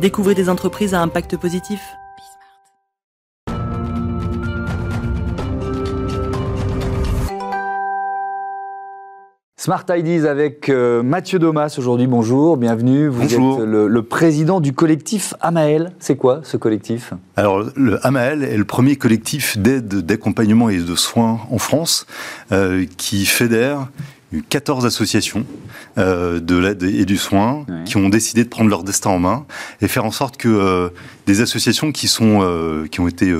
Découvrez 0.00 0.34
des 0.34 0.48
entreprises 0.48 0.94
à 0.94 1.00
impact 1.00 1.36
positif. 1.36 1.80
Smart 9.66 9.84
Ideas 9.90 10.30
avec 10.30 10.68
euh, 10.68 11.02
Mathieu 11.02 11.40
Domas 11.40 11.74
aujourd'hui. 11.76 12.06
Bonjour, 12.06 12.56
bienvenue. 12.56 13.08
Vous 13.08 13.34
êtes 13.34 13.66
le, 13.66 14.02
président 14.02 14.60
du 14.60 14.72
collectif 14.72 15.34
Amael. 15.40 15.90
C'est 15.98 16.14
quoi 16.14 16.38
ce 16.44 16.56
collectif? 16.56 17.14
Alors, 17.34 17.64
le 17.74 17.98
Amael 18.06 18.44
est 18.44 18.56
le 18.56 18.64
premier 18.64 18.94
collectif 18.94 19.58
d'aide, 19.58 19.88
d'accompagnement 19.88 20.68
et 20.68 20.78
de 20.78 20.94
soins 20.94 21.40
en 21.50 21.58
France 21.58 22.06
euh, 22.52 22.84
qui 22.96 23.26
fédère 23.26 23.88
14 24.48 24.86
associations 24.86 25.46
euh, 25.98 26.40
de 26.40 26.56
l'aide 26.56 26.82
et 26.82 27.04
du 27.04 27.16
soin 27.16 27.64
qui 27.84 27.96
ont 27.96 28.08
décidé 28.08 28.42
de 28.42 28.48
prendre 28.48 28.68
leur 28.68 28.82
destin 28.82 29.10
en 29.10 29.18
main 29.18 29.46
et 29.80 29.88
faire 29.88 30.04
en 30.04 30.10
sorte 30.10 30.36
que 30.36 30.48
euh, 30.48 30.88
des 31.26 31.40
associations 31.40 31.92
qui 31.92 32.08
sont 32.08 32.40
euh, 32.42 32.86
qui 32.88 33.00
ont 33.00 33.06
été 33.06 33.32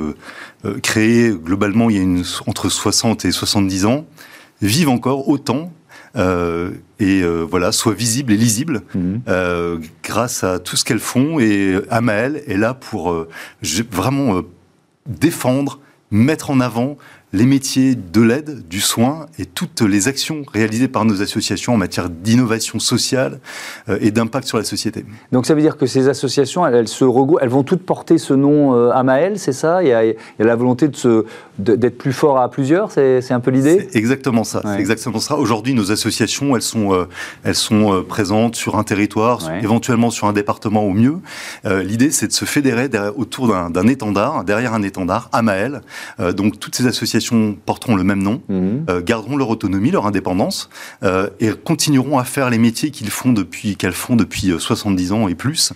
créées 0.83 1.31
globalement 1.31 1.90
il 1.90 1.96
y 1.96 1.99
a 1.99 2.03
une, 2.03 2.22
entre 2.46 2.68
60 2.68 3.25
et 3.25 3.33
70 3.33 3.87
ans 3.87 4.07
vivent 4.62 4.88
encore 4.88 5.29
autant 5.29 5.72
et 6.99 7.22
voilà 7.51 7.72
soient 7.72 7.92
visibles 7.92 8.33
et 8.33 8.37
lisibles 8.37 8.83
mhm. 8.94 9.20
grâce 10.03 10.44
à 10.44 10.59
tout 10.59 10.77
ce 10.77 10.85
qu'elles 10.85 10.99
font 10.99 11.40
et 11.40 11.79
Amael 11.90 12.42
est 12.46 12.57
là 12.57 12.75
pour 12.75 13.27
vraiment 13.90 14.40
défendre 15.07 15.81
mettre 16.11 16.51
en 16.51 16.61
avant 16.61 16.96
les 17.37 17.46
métiers 17.46 17.94
de 17.94 18.20
l'aide, 18.22 18.66
du 18.68 18.81
soin 18.81 19.27
et 19.38 19.44
toutes 19.44 19.83
les 19.83 20.09
actions 20.09 20.42
réalisées 20.53 20.88
par 20.88 21.05
nos 21.05 21.22
associations 21.22 21.75
en 21.75 21.77
matière 21.77 22.09
d'innovation 22.09 22.79
sociale 22.79 23.40
et 24.01 24.11
d'impact 24.11 24.49
sur 24.49 24.59
la 24.59 24.64
société. 24.64 25.05
Donc 25.33 25.46
ça 25.46 25.55
veut 25.55 25.61
dire 25.61 25.77
que 25.77 25.87
ces 25.87 26.09
associations, 26.09 26.66
elles, 26.66 26.88
se 26.88 27.05
elles 27.40 27.49
vont 27.49 27.62
toutes 27.62 27.85
porter 27.85 28.18
ce 28.18 28.35
nom 28.35 28.90
Amael, 28.90 29.38
c'est 29.38 29.53
ça? 29.53 29.83
Il 29.83 29.88
y, 29.88 29.92
a, 29.92 30.05
il 30.05 30.16
y, 30.38 30.42
a, 30.42 30.46
la 30.46 30.57
volonté 30.57 30.88
d'être 31.59 31.99
plus 31.99 32.12
fort 32.12 32.38
à 32.38 32.51
plusieurs, 32.51 32.90
c'est 32.90 33.33
un 33.33 33.40
peu 33.40 33.51
l'idée? 33.51 33.88
C'est 33.90 33.99
exactement 33.99 34.44
ça. 34.44 34.62
Exactement 34.79 35.20
ça. 35.20 35.37
Aujourd'hui, 35.37 35.75
nos 35.75 35.92
associations, 35.92 36.57
elles 36.57 36.62
sont, 36.62 37.07
elles 37.44 37.55
sont 37.55 38.05
présentes 38.09 38.57
sur 38.57 38.77
un 38.77 38.85
territoire, 38.85 39.40
éventuellement 39.62 40.11
sur 40.11 40.27
un 40.27 40.33
département 40.33 40.85
au 40.85 40.92
mieux. 40.92 41.18
L'idée, 41.64 42.11
c'est 42.11 42.29
de 42.29 42.33
se 42.33 42.44
fédérer 42.44 42.88
autour 43.16 43.49
d'un 43.49 43.87
étendard, 43.87 44.44
derrière 44.44 44.75
un 44.75 44.83
étendard, 44.83 45.29
Amael. 45.33 45.83
Euh, 46.20 46.33
donc 46.33 46.59
toutes 46.59 46.77
ces 46.77 46.87
associations 46.87 47.26
porteront 47.65 47.97
le 47.97 48.05
même 48.05 48.23
nom, 48.23 48.43
mhm. 48.49 48.87
euh, 48.89 49.03
garderont 49.03 49.37
leur 49.37 49.51
autonomie, 49.51 49.91
leur 49.91 50.07
indépendance, 50.07 50.69
euh, 51.03 51.29
et 51.41 51.51
continueront 51.51 52.19
à 52.19 52.25
faire 52.25 52.51
les 52.51 52.59
métiers 52.59 52.91
qu'ils 52.91 53.11
font 53.11 53.33
depuis 53.33 53.77
qu'elles 53.77 53.93
font 53.93 54.17
depuis 54.17 54.53
70 54.59 55.12
ans 55.12 55.29
et 55.29 55.35
plus 55.35 55.73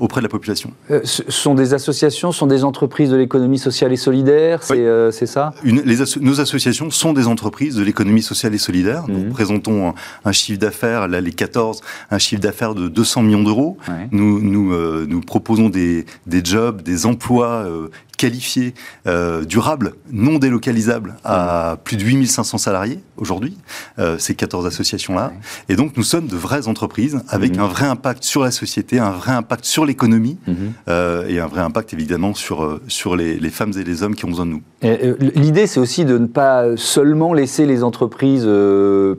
auprès 0.00 0.20
de 0.20 0.26
la 0.26 0.28
population. 0.28 0.72
ce 1.04 1.22
sont 1.28 1.54
des 1.54 1.74
associations, 1.74 2.32
sont 2.32 2.46
des 2.46 2.64
entreprises 2.64 3.10
de 3.10 3.16
l'économie 3.16 3.58
sociale 3.58 3.92
et 3.92 3.96
solidaire, 3.96 4.62
c'est 4.62 5.26
ça? 5.26 5.52
Les 5.64 5.96
Nos 6.20 6.40
associations 6.40 6.90
sont 6.90 7.12
des 7.12 7.26
entreprises 7.26 7.76
de 7.76 7.82
l'économie 7.82 8.22
sociale 8.22 8.54
et 8.54 8.58
solidaire. 8.58 9.04
Nous 9.08 9.26
mhm. 9.26 9.30
présentons 9.30 9.94
un, 10.24 10.32
chiffre 10.32 10.58
d'affaires, 10.58 11.08
là 11.08 11.20
les 11.20 11.32
14, 11.32 11.80
un 12.10 12.18
chiffre 12.18 12.40
d'affaires 12.40 12.74
de 12.74 12.88
200 12.88 13.22
millions 13.22 13.42
d'euros. 13.42 13.76
Nous, 14.10 14.40
nous, 14.40 15.06
nous 15.06 15.20
proposons 15.20 15.68
des, 15.68 16.06
des 16.26 16.44
jobs, 16.44 16.82
des 16.82 17.06
emplois 17.06 17.64
euh, 17.66 17.88
qualifiés, 18.16 18.74
euh, 19.06 19.44
durables, 19.44 19.94
non 20.10 20.38
délocalisables 20.38 21.16
à 21.24 21.76
plus 21.84 21.96
de 21.96 22.02
8500 22.02 22.58
salariés 22.58 23.00
aujourd'hui, 23.16 23.56
euh, 23.98 24.18
ces 24.18 24.34
14 24.34 24.66
associations-là. 24.66 25.32
Et 25.68 25.76
donc 25.76 25.96
nous 25.96 26.02
sommes 26.02 26.26
de 26.26 26.36
vraies 26.36 26.68
entreprises 26.68 27.20
avec 27.28 27.56
mhm. 27.56 27.62
un 27.62 27.66
vrai 27.68 27.86
impact 27.86 28.24
sur 28.24 28.42
la 28.42 28.50
société, 28.50 28.98
un 28.98 29.10
vrai 29.10 29.32
impact 29.32 29.64
sur 29.64 29.84
l'économie 29.84 30.38
mhm. 30.46 30.72
euh, 30.88 31.28
et 31.28 31.40
un 31.40 31.46
vrai 31.46 31.60
impact 31.60 31.92
évidemment 31.92 32.34
sur, 32.34 32.64
euh, 32.64 32.80
sur 32.88 33.16
les, 33.16 33.38
les, 33.38 33.50
femmes 33.50 33.72
et 33.78 33.84
les 33.84 34.02
hommes 34.02 34.14
qui 34.14 34.24
ont 34.24 34.30
besoin 34.30 34.46
de 34.46 34.52
nous. 34.52 34.62
L'idée 35.34 35.66
c'est 35.66 35.80
aussi 35.80 36.04
de 36.04 36.18
ne 36.18 36.26
pas 36.26 36.76
seulement 36.76 37.32
laisser 37.32 37.66
les 37.66 37.82
entreprises 37.82 38.48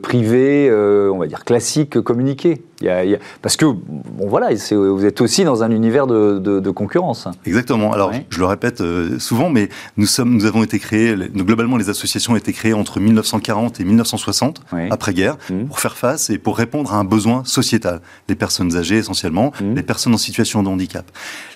privées, 0.02 0.70
on 1.12 1.18
va 1.18 1.26
dire 1.26 1.44
classiques, 1.44 2.00
communiquer. 2.00 2.62
Il 2.80 2.86
y 2.86 2.90
a, 2.90 3.18
parce 3.42 3.56
que, 3.56 3.64
bon 3.64 4.28
voilà, 4.28 4.50
vous 4.70 5.04
êtes 5.04 5.20
aussi 5.20 5.44
dans 5.44 5.62
un 5.64 5.70
univers 5.70 6.06
de, 6.06 6.38
de, 6.38 6.70
concurrence. 6.70 7.26
Exactement. 7.44 7.92
Alors, 7.92 8.12
je 8.28 8.38
le 8.38 8.44
répète 8.44 8.80
euh, 8.80 9.18
souvent, 9.18 9.50
mais 9.50 9.68
nous, 9.96 10.06
sommes, 10.06 10.34
nous 10.34 10.44
avons 10.44 10.62
été 10.62 10.78
créés, 10.78 11.14
globalement, 11.34 11.76
les 11.76 11.90
associations 11.90 12.34
ont 12.34 12.36
été 12.36 12.52
créées 12.52 12.74
entre 12.74 13.00
1940 13.00 13.80
et 13.80 13.84
1960, 13.84 14.62
après-guerre, 14.90 15.38
mmh. 15.50 15.64
pour 15.64 15.80
faire 15.80 15.96
face 15.96 16.30
et 16.30 16.38
pour 16.38 16.56
répondre 16.56 16.92
à 16.92 16.98
un 16.98 17.04
besoin 17.04 17.44
sociétal. 17.44 18.00
Les 18.28 18.34
personnes 18.34 18.76
âgées, 18.76 18.98
essentiellement, 18.98 19.52
mmh. 19.60 19.74
les 19.74 19.82
personnes 19.82 20.14
en 20.14 20.18
situation 20.18 20.62
de 20.62 20.68
handicap. 20.68 21.10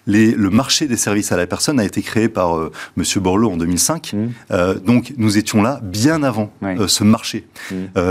Les, 0.07 0.33
le 0.33 0.51
marché 0.51 0.89
des 0.89 0.97
services 0.97 1.31
à 1.31 1.37
la 1.37 1.47
personne 1.47 1.79
a 1.79 1.85
été 1.85 2.03
créé 2.03 2.29
par 2.29 2.57
euh, 2.57 2.73
Monsieur 2.97 3.21
Borloo 3.21 3.51
en 3.51 3.57
2005. 3.57 4.13
Mmh. 4.13 4.29
Euh, 4.51 4.75
donc, 4.75 5.15
nous 5.17 5.39
étions 5.39 5.63
là 5.63 5.81
bien 5.83 6.23
avant 6.23 6.51
euh, 6.65 6.89
ce 6.89 7.05
marché. 7.05 7.47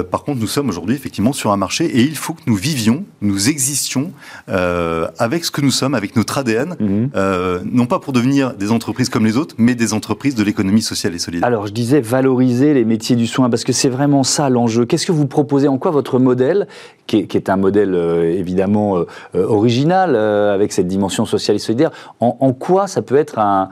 par 0.10 0.24
contre, 0.24 0.39
nous 0.39 0.47
sommes 0.47 0.69
aujourd'hui, 0.69 0.95
effectivement, 0.95 1.34
sur 1.34 1.52
un 1.52 1.58
marché 1.58 1.86
et 1.86 2.02
il 2.02 2.15
faut 2.15 2.34
que 2.34 2.41
nous 2.47 2.56
vivions 2.56 3.00
nous 3.21 3.49
existions 3.49 4.11
euh, 4.49 5.07
avec 5.17 5.45
ce 5.45 5.51
que 5.51 5.61
nous 5.61 5.71
sommes, 5.71 5.93
avec 5.93 6.15
notre 6.15 6.37
ADN, 6.37 6.75
mhm. 6.79 7.09
euh, 7.15 7.59
non 7.65 7.85
pas 7.85 7.99
pour 7.99 8.13
devenir 8.13 8.53
des 8.53 8.71
entreprises 8.71 9.09
comme 9.09 9.25
les 9.25 9.37
autres, 9.37 9.55
mais 9.57 9.75
des 9.75 9.93
entreprises 9.93 10.35
de 10.35 10.43
l'économie 10.43 10.81
sociale 10.81 11.15
et 11.15 11.19
solidaire. 11.19 11.47
Alors 11.47 11.67
je 11.67 11.73
disais 11.73 12.01
valoriser 12.01 12.73
les 12.73 12.85
métiers 12.85 13.15
du 13.15 13.27
soin, 13.27 13.49
parce 13.49 13.63
que 13.63 13.73
c'est 13.73 13.89
vraiment 13.89 14.23
ça 14.23 14.49
l'enjeu. 14.49 14.85
Qu'est-ce 14.85 15.05
que 15.05 15.11
vous 15.11 15.27
proposez? 15.27 15.67
En 15.67 15.77
quoi 15.77 15.91
votre 15.91 16.19
modèle, 16.19 16.67
qui 17.07 17.17
est, 17.17 17.49
un 17.49 17.57
modèle 17.57 17.93
euh, 17.93 18.23
évidemment 18.23 19.03
original, 19.33 20.15
avec 20.15 20.71
cette 20.71 20.87
dimension 20.87 21.25
sociale 21.25 21.57
et 21.57 21.59
solidaire, 21.59 21.91
en, 22.19 22.53
quoi 22.53 22.87
ça 22.87 23.01
peut 23.01 23.15
être 23.15 23.39
un, 23.39 23.69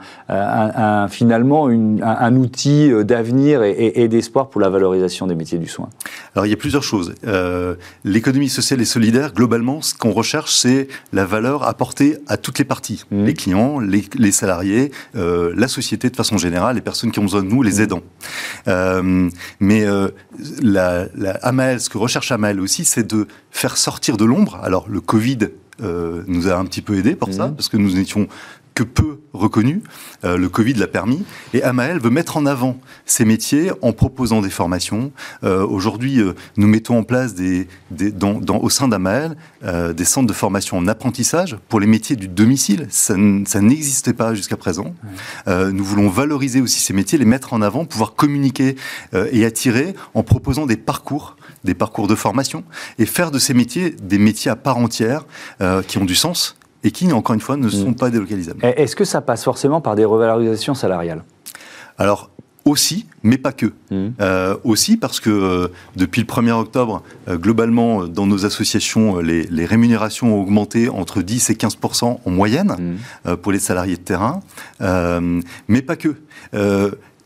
finalement 1.08 1.68
un, 1.68 2.36
outil 2.36 2.90
d'avenir 3.04 3.62
et, 3.62 3.92
et 3.96 4.08
d'espoir 4.08 4.48
pour 4.48 4.60
la 4.60 4.68
valorisation 4.68 5.26
des 5.26 5.34
métiers 5.34 5.58
du 5.58 5.68
soin? 5.68 5.88
Alors 6.34 6.46
il 6.46 6.50
y 6.50 6.52
a 6.52 6.56
plusieurs 6.56 6.82
choses. 6.82 7.14
l'économie 8.04 8.48
sociale 8.48 8.80
et 8.80 8.84
solidaire 8.84 9.19
globalement, 9.28 9.82
ce 9.82 9.94
qu'on 9.94 10.12
recherche, 10.12 10.52
c'est 10.52 10.88
la 11.12 11.24
valeur 11.24 11.64
apportée 11.64 12.18
à 12.26 12.36
toutes 12.36 12.58
les 12.58 12.64
parties. 12.64 13.04
Mmh. 13.10 13.24
Les 13.24 13.34
clients, 13.34 13.78
les, 13.78 14.32
salariés, 14.32 14.92
euh, 15.16 15.52
la 15.56 15.68
société 15.68 16.10
de 16.10 16.16
façon 16.16 16.38
générale, 16.38 16.76
les 16.76 16.82
personnes 16.82 17.10
qui 17.10 17.18
ont 17.18 17.24
besoin 17.24 17.42
de 17.42 17.48
nous, 17.48 17.62
les 17.62 17.78
mmh. 17.78 17.82
aidants. 17.82 18.02
Euh, 18.68 19.30
mais 19.60 19.84
euh, 19.84 20.08
la, 20.62 21.06
la 21.14 21.78
ce 21.78 21.88
que 21.88 21.98
recherche 21.98 22.32
Amael 22.32 22.60
aussi, 22.60 22.84
c'est 22.84 23.06
de 23.06 23.26
faire 23.50 23.76
sortir 23.76 24.16
de 24.16 24.24
l'ombre. 24.24 24.58
Alors, 24.62 24.88
le 24.88 25.00
Covid 25.00 25.38
nous 26.26 26.46
a 26.46 26.56
un 26.56 26.66
petit 26.66 26.82
peu 26.82 26.98
aidé 26.98 27.16
pour 27.16 27.32
ça, 27.32 27.46
mmh. 27.46 27.54
parce 27.54 27.70
que 27.70 27.78
nous 27.78 27.98
étions 27.98 28.28
que 28.80 28.84
peu 28.84 29.18
reconnu. 29.34 29.82
Euh, 30.24 30.38
le 30.38 30.48
Covid 30.48 30.72
l'a 30.74 30.86
permis. 30.86 31.22
Et 31.52 31.62
Amael 31.62 31.98
veut 31.98 32.08
mettre 32.08 32.38
en 32.38 32.46
avant 32.46 32.78
ces 33.04 33.26
métiers 33.26 33.72
en 33.82 33.92
proposant 33.92 34.40
des 34.40 34.48
formations. 34.48 35.12
Euh, 35.44 35.66
aujourd'hui, 35.66 36.18
euh, 36.18 36.32
nous 36.56 36.66
mettons 36.66 36.98
en 36.98 37.02
place 37.02 37.34
des, 37.34 37.68
dans, 37.90 38.40
au 38.56 38.70
sein 38.70 38.88
d'Amael 38.88 39.36
des 39.94 40.04
centres 40.04 40.26
de 40.26 40.32
formation 40.32 40.78
en 40.78 40.88
apprentissage 40.88 41.58
pour 41.68 41.80
les 41.80 41.86
métiers 41.86 42.16
du 42.16 42.28
domicile. 42.28 42.86
Ça, 42.88 43.14
n'existait 43.16 44.14
pas 44.14 44.34
jusqu'à 44.34 44.56
présent. 44.56 44.94
nous 45.46 45.84
voulons 45.84 46.08
valoriser 46.08 46.60
aussi 46.60 46.80
ces 46.80 46.94
métiers, 46.94 47.18
les 47.18 47.24
mettre 47.24 47.52
en 47.52 47.60
avant, 47.60 47.84
pouvoir 47.84 48.14
communiquer 48.14 48.76
et 49.12 49.44
attirer 49.44 49.94
en 50.14 50.22
proposant 50.22 50.66
des 50.66 50.76
parcours 50.76 51.36
des 51.62 51.74
parcours 51.74 52.06
de 52.06 52.14
formation 52.14 52.64
et 52.98 53.04
faire 53.04 53.30
de 53.30 53.38
ces 53.38 53.52
métiers 53.52 53.90
des 53.90 54.18
métiers 54.18 54.50
à 54.50 54.56
part 54.56 54.78
entière 54.78 55.26
qui 55.86 55.98
ont 55.98 56.06
du 56.06 56.14
sens 56.14 56.56
et 56.84 56.90
qui, 56.90 57.12
encore 57.12 57.34
une 57.34 57.40
fois, 57.40 57.56
ne 57.56 57.68
sont 57.68 57.90
mm. 57.90 57.96
pas 57.96 58.10
délocalisables. 58.10 58.64
Est-ce 58.64 58.96
que 58.96 59.04
ça 59.04 59.20
passe 59.20 59.44
forcément 59.44 59.80
par 59.80 59.96
des 59.96 60.04
revalorisations 60.04 60.74
salariales? 60.74 61.22
Alors, 61.98 62.30
aussi, 62.64 63.06
mais 63.22 63.38
pas 63.38 63.52
que. 63.52 63.66
Mm. 63.90 64.08
Euh, 64.20 64.56
aussi 64.64 64.96
parce 64.96 65.20
que 65.20 65.30
euh, 65.30 65.68
depuis 65.96 66.20
le 66.20 66.26
1er 66.26 66.52
octobre, 66.52 67.02
euh, 67.28 67.36
globalement, 67.36 68.06
dans 68.06 68.26
nos 68.26 68.46
associations, 68.46 69.18
les, 69.18 69.66
rémunérations 69.66 70.34
ont 70.34 70.40
augmenté 70.40 70.88
entre 70.88 71.22
10 71.22 71.50
et 71.50 71.54
15% 71.54 72.18
en 72.24 72.30
moyenne 72.30 72.98
mm. 73.24 73.36
pour 73.36 73.52
les 73.52 73.58
salariés 73.58 73.96
de 73.96 74.02
terrain, 74.02 74.40
mais 75.68 75.82
pas 75.82 75.96
que 75.96 76.16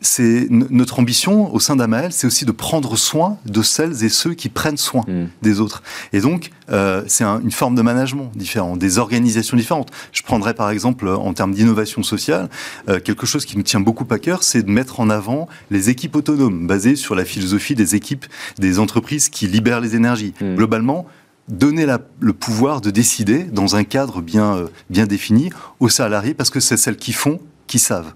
c'est 0.04 0.48
notre 0.50 0.98
ambition 0.98 1.52
au 1.54 1.60
sein 1.60 1.76
d'Amael, 1.76 2.12
c'est 2.12 2.26
aussi 2.26 2.44
de 2.44 2.52
prendre 2.52 2.96
soin 2.96 3.38
de 3.46 3.62
celles 3.62 4.04
et 4.04 4.10
ceux 4.10 4.34
qui 4.34 4.48
prennent 4.48 4.76
soin 4.76 5.02
mm. 5.08 5.28
des 5.42 5.60
autres. 5.60 5.82
Et 6.12 6.20
donc, 6.20 6.50
euh, 6.70 7.02
c'est 7.06 7.24
une 7.24 7.50
forme 7.50 7.74
de 7.74 7.82
management 7.82 8.30
différent, 8.34 8.76
des 8.76 8.98
organisations 8.98 9.56
différentes. 9.56 9.90
Je 10.12 10.22
prendrais 10.22 10.54
par 10.54 10.70
exemple, 10.70 11.08
en 11.08 11.32
termes 11.32 11.54
d'innovation 11.54 12.02
sociale, 12.02 12.50
euh, 12.88 13.00
quelque 13.00 13.26
chose 13.26 13.46
qui 13.46 13.56
nous 13.56 13.62
tient 13.62 13.80
beaucoup 13.80 14.06
à 14.10 14.18
cœur, 14.18 14.42
c'est 14.42 14.62
de 14.62 14.70
mettre 14.70 15.00
en 15.00 15.08
avant 15.08 15.48
les 15.70 15.88
équipes 15.88 16.16
autonomes, 16.16 16.66
basées 16.66 16.96
sur 16.96 17.14
la 17.14 17.24
philosophie 17.24 17.74
des 17.74 17.94
équipes, 17.94 18.26
des 18.58 18.78
entreprises 18.78 19.30
qui 19.30 19.46
libèrent 19.46 19.80
les 19.80 19.96
énergies. 19.96 20.34
Mm. 20.40 20.56
Globalement, 20.56 21.06
donner 21.48 21.86
le 22.20 22.32
pouvoir 22.32 22.82
de 22.82 22.90
décider 22.90 23.44
dans 23.44 23.76
un 23.76 23.84
cadre 23.84 24.20
bien, 24.20 24.56
euh, 24.56 24.66
bien 24.90 25.06
défini 25.06 25.50
aux 25.80 25.88
salariés, 25.88 26.34
parce 26.34 26.50
que 26.50 26.60
c'est 26.60 26.76
celles 26.76 26.96
qui 26.96 27.12
font 27.12 27.40
qui 27.66 27.78
savent. 27.78 28.12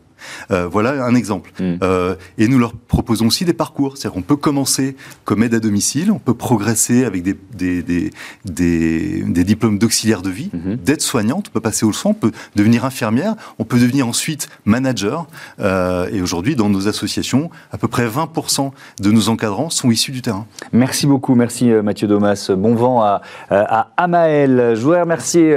Euh, 0.50 0.68
voilà 0.68 1.04
un 1.04 1.14
exemple. 1.14 1.50
Mm. 1.60 1.74
Euh, 1.82 2.14
et 2.38 2.48
nous 2.48 2.58
leur 2.58 2.72
proposons 2.72 3.26
aussi 3.26 3.44
des 3.44 3.52
parcours. 3.52 3.96
C'est-à-dire 3.96 4.14
qu'on 4.14 4.22
peut 4.22 4.36
commencer 4.36 4.96
comme 5.24 5.42
aide 5.42 5.54
à 5.54 5.60
domicile, 5.60 6.10
on 6.10 6.18
peut 6.18 6.34
progresser 6.34 7.04
avec 7.04 7.22
des, 7.22 7.36
des, 7.54 8.10
des, 8.44 9.44
diplômes 9.44 9.78
d'auxiliaire 9.78 10.22
de 10.22 10.30
vie, 10.30 10.50
mm-hmm. 10.54 10.76
d'aide 10.76 11.00
soignante, 11.00 11.46
on 11.48 11.52
peut 11.52 11.60
passer 11.60 11.86
au 11.86 11.92
soin, 11.92 12.12
on 12.12 12.14
peut 12.14 12.32
devenir 12.56 12.84
infirmière, 12.84 13.34
on 13.58 13.64
peut 13.64 13.78
devenir 13.78 14.06
ensuite 14.06 14.48
manager. 14.64 15.26
Euh, 15.60 16.08
et 16.12 16.20
aujourd'hui, 16.20 16.56
dans 16.56 16.68
nos 16.68 16.88
associations, 16.88 17.50
à 17.72 17.78
peu 17.78 17.88
près 17.88 18.06
20% 18.06 18.70
de 19.00 19.10
nos 19.10 19.28
encadrants 19.28 19.70
sont 19.70 19.90
issus 19.90 20.12
du 20.12 20.22
terrain. 20.22 20.46
Merci 20.72 21.06
beaucoup, 21.06 21.34
merci 21.34 21.70
Mathieu 21.70 22.08
Domas. 22.08 22.50
Bon 22.56 22.74
vent 22.74 23.02
à, 23.02 23.22
à 23.50 23.88
Amael. 23.96 24.74
Je 24.74 24.80
voudrais 24.80 25.00
remercier 25.00 25.56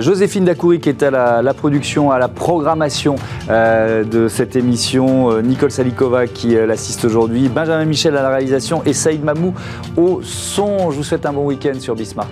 Joséphine 0.00 0.44
Dacoury 0.44 0.80
qui 0.80 0.88
est 0.88 1.02
à 1.02 1.10
la, 1.10 1.42
la 1.42 1.54
production, 1.54 2.10
à 2.10 2.18
la 2.18 2.28
programmation. 2.28 3.16
Euh, 3.48 3.65
de 4.04 4.28
cette 4.28 4.56
émission. 4.56 5.30
Euh, 5.30 5.42
Nicole 5.42 5.70
Salikova 5.70 6.26
qui 6.26 6.56
euh, 6.56 6.66
l'assiste 6.66 7.04
aujourd'hui, 7.04 7.48
Benjamin 7.48 7.84
Michel 7.84 8.16
à 8.16 8.22
la 8.22 8.30
réalisation 8.30 8.82
et 8.84 8.92
Saïd 8.92 9.22
Mamou 9.22 9.54
au 9.96 10.20
son. 10.22 10.90
Je 10.90 10.96
vous 10.96 11.04
souhaite 11.04 11.26
un 11.26 11.32
bon 11.32 11.44
week-end 11.46 11.78
sur 11.78 11.94
Bismart. 11.94 12.28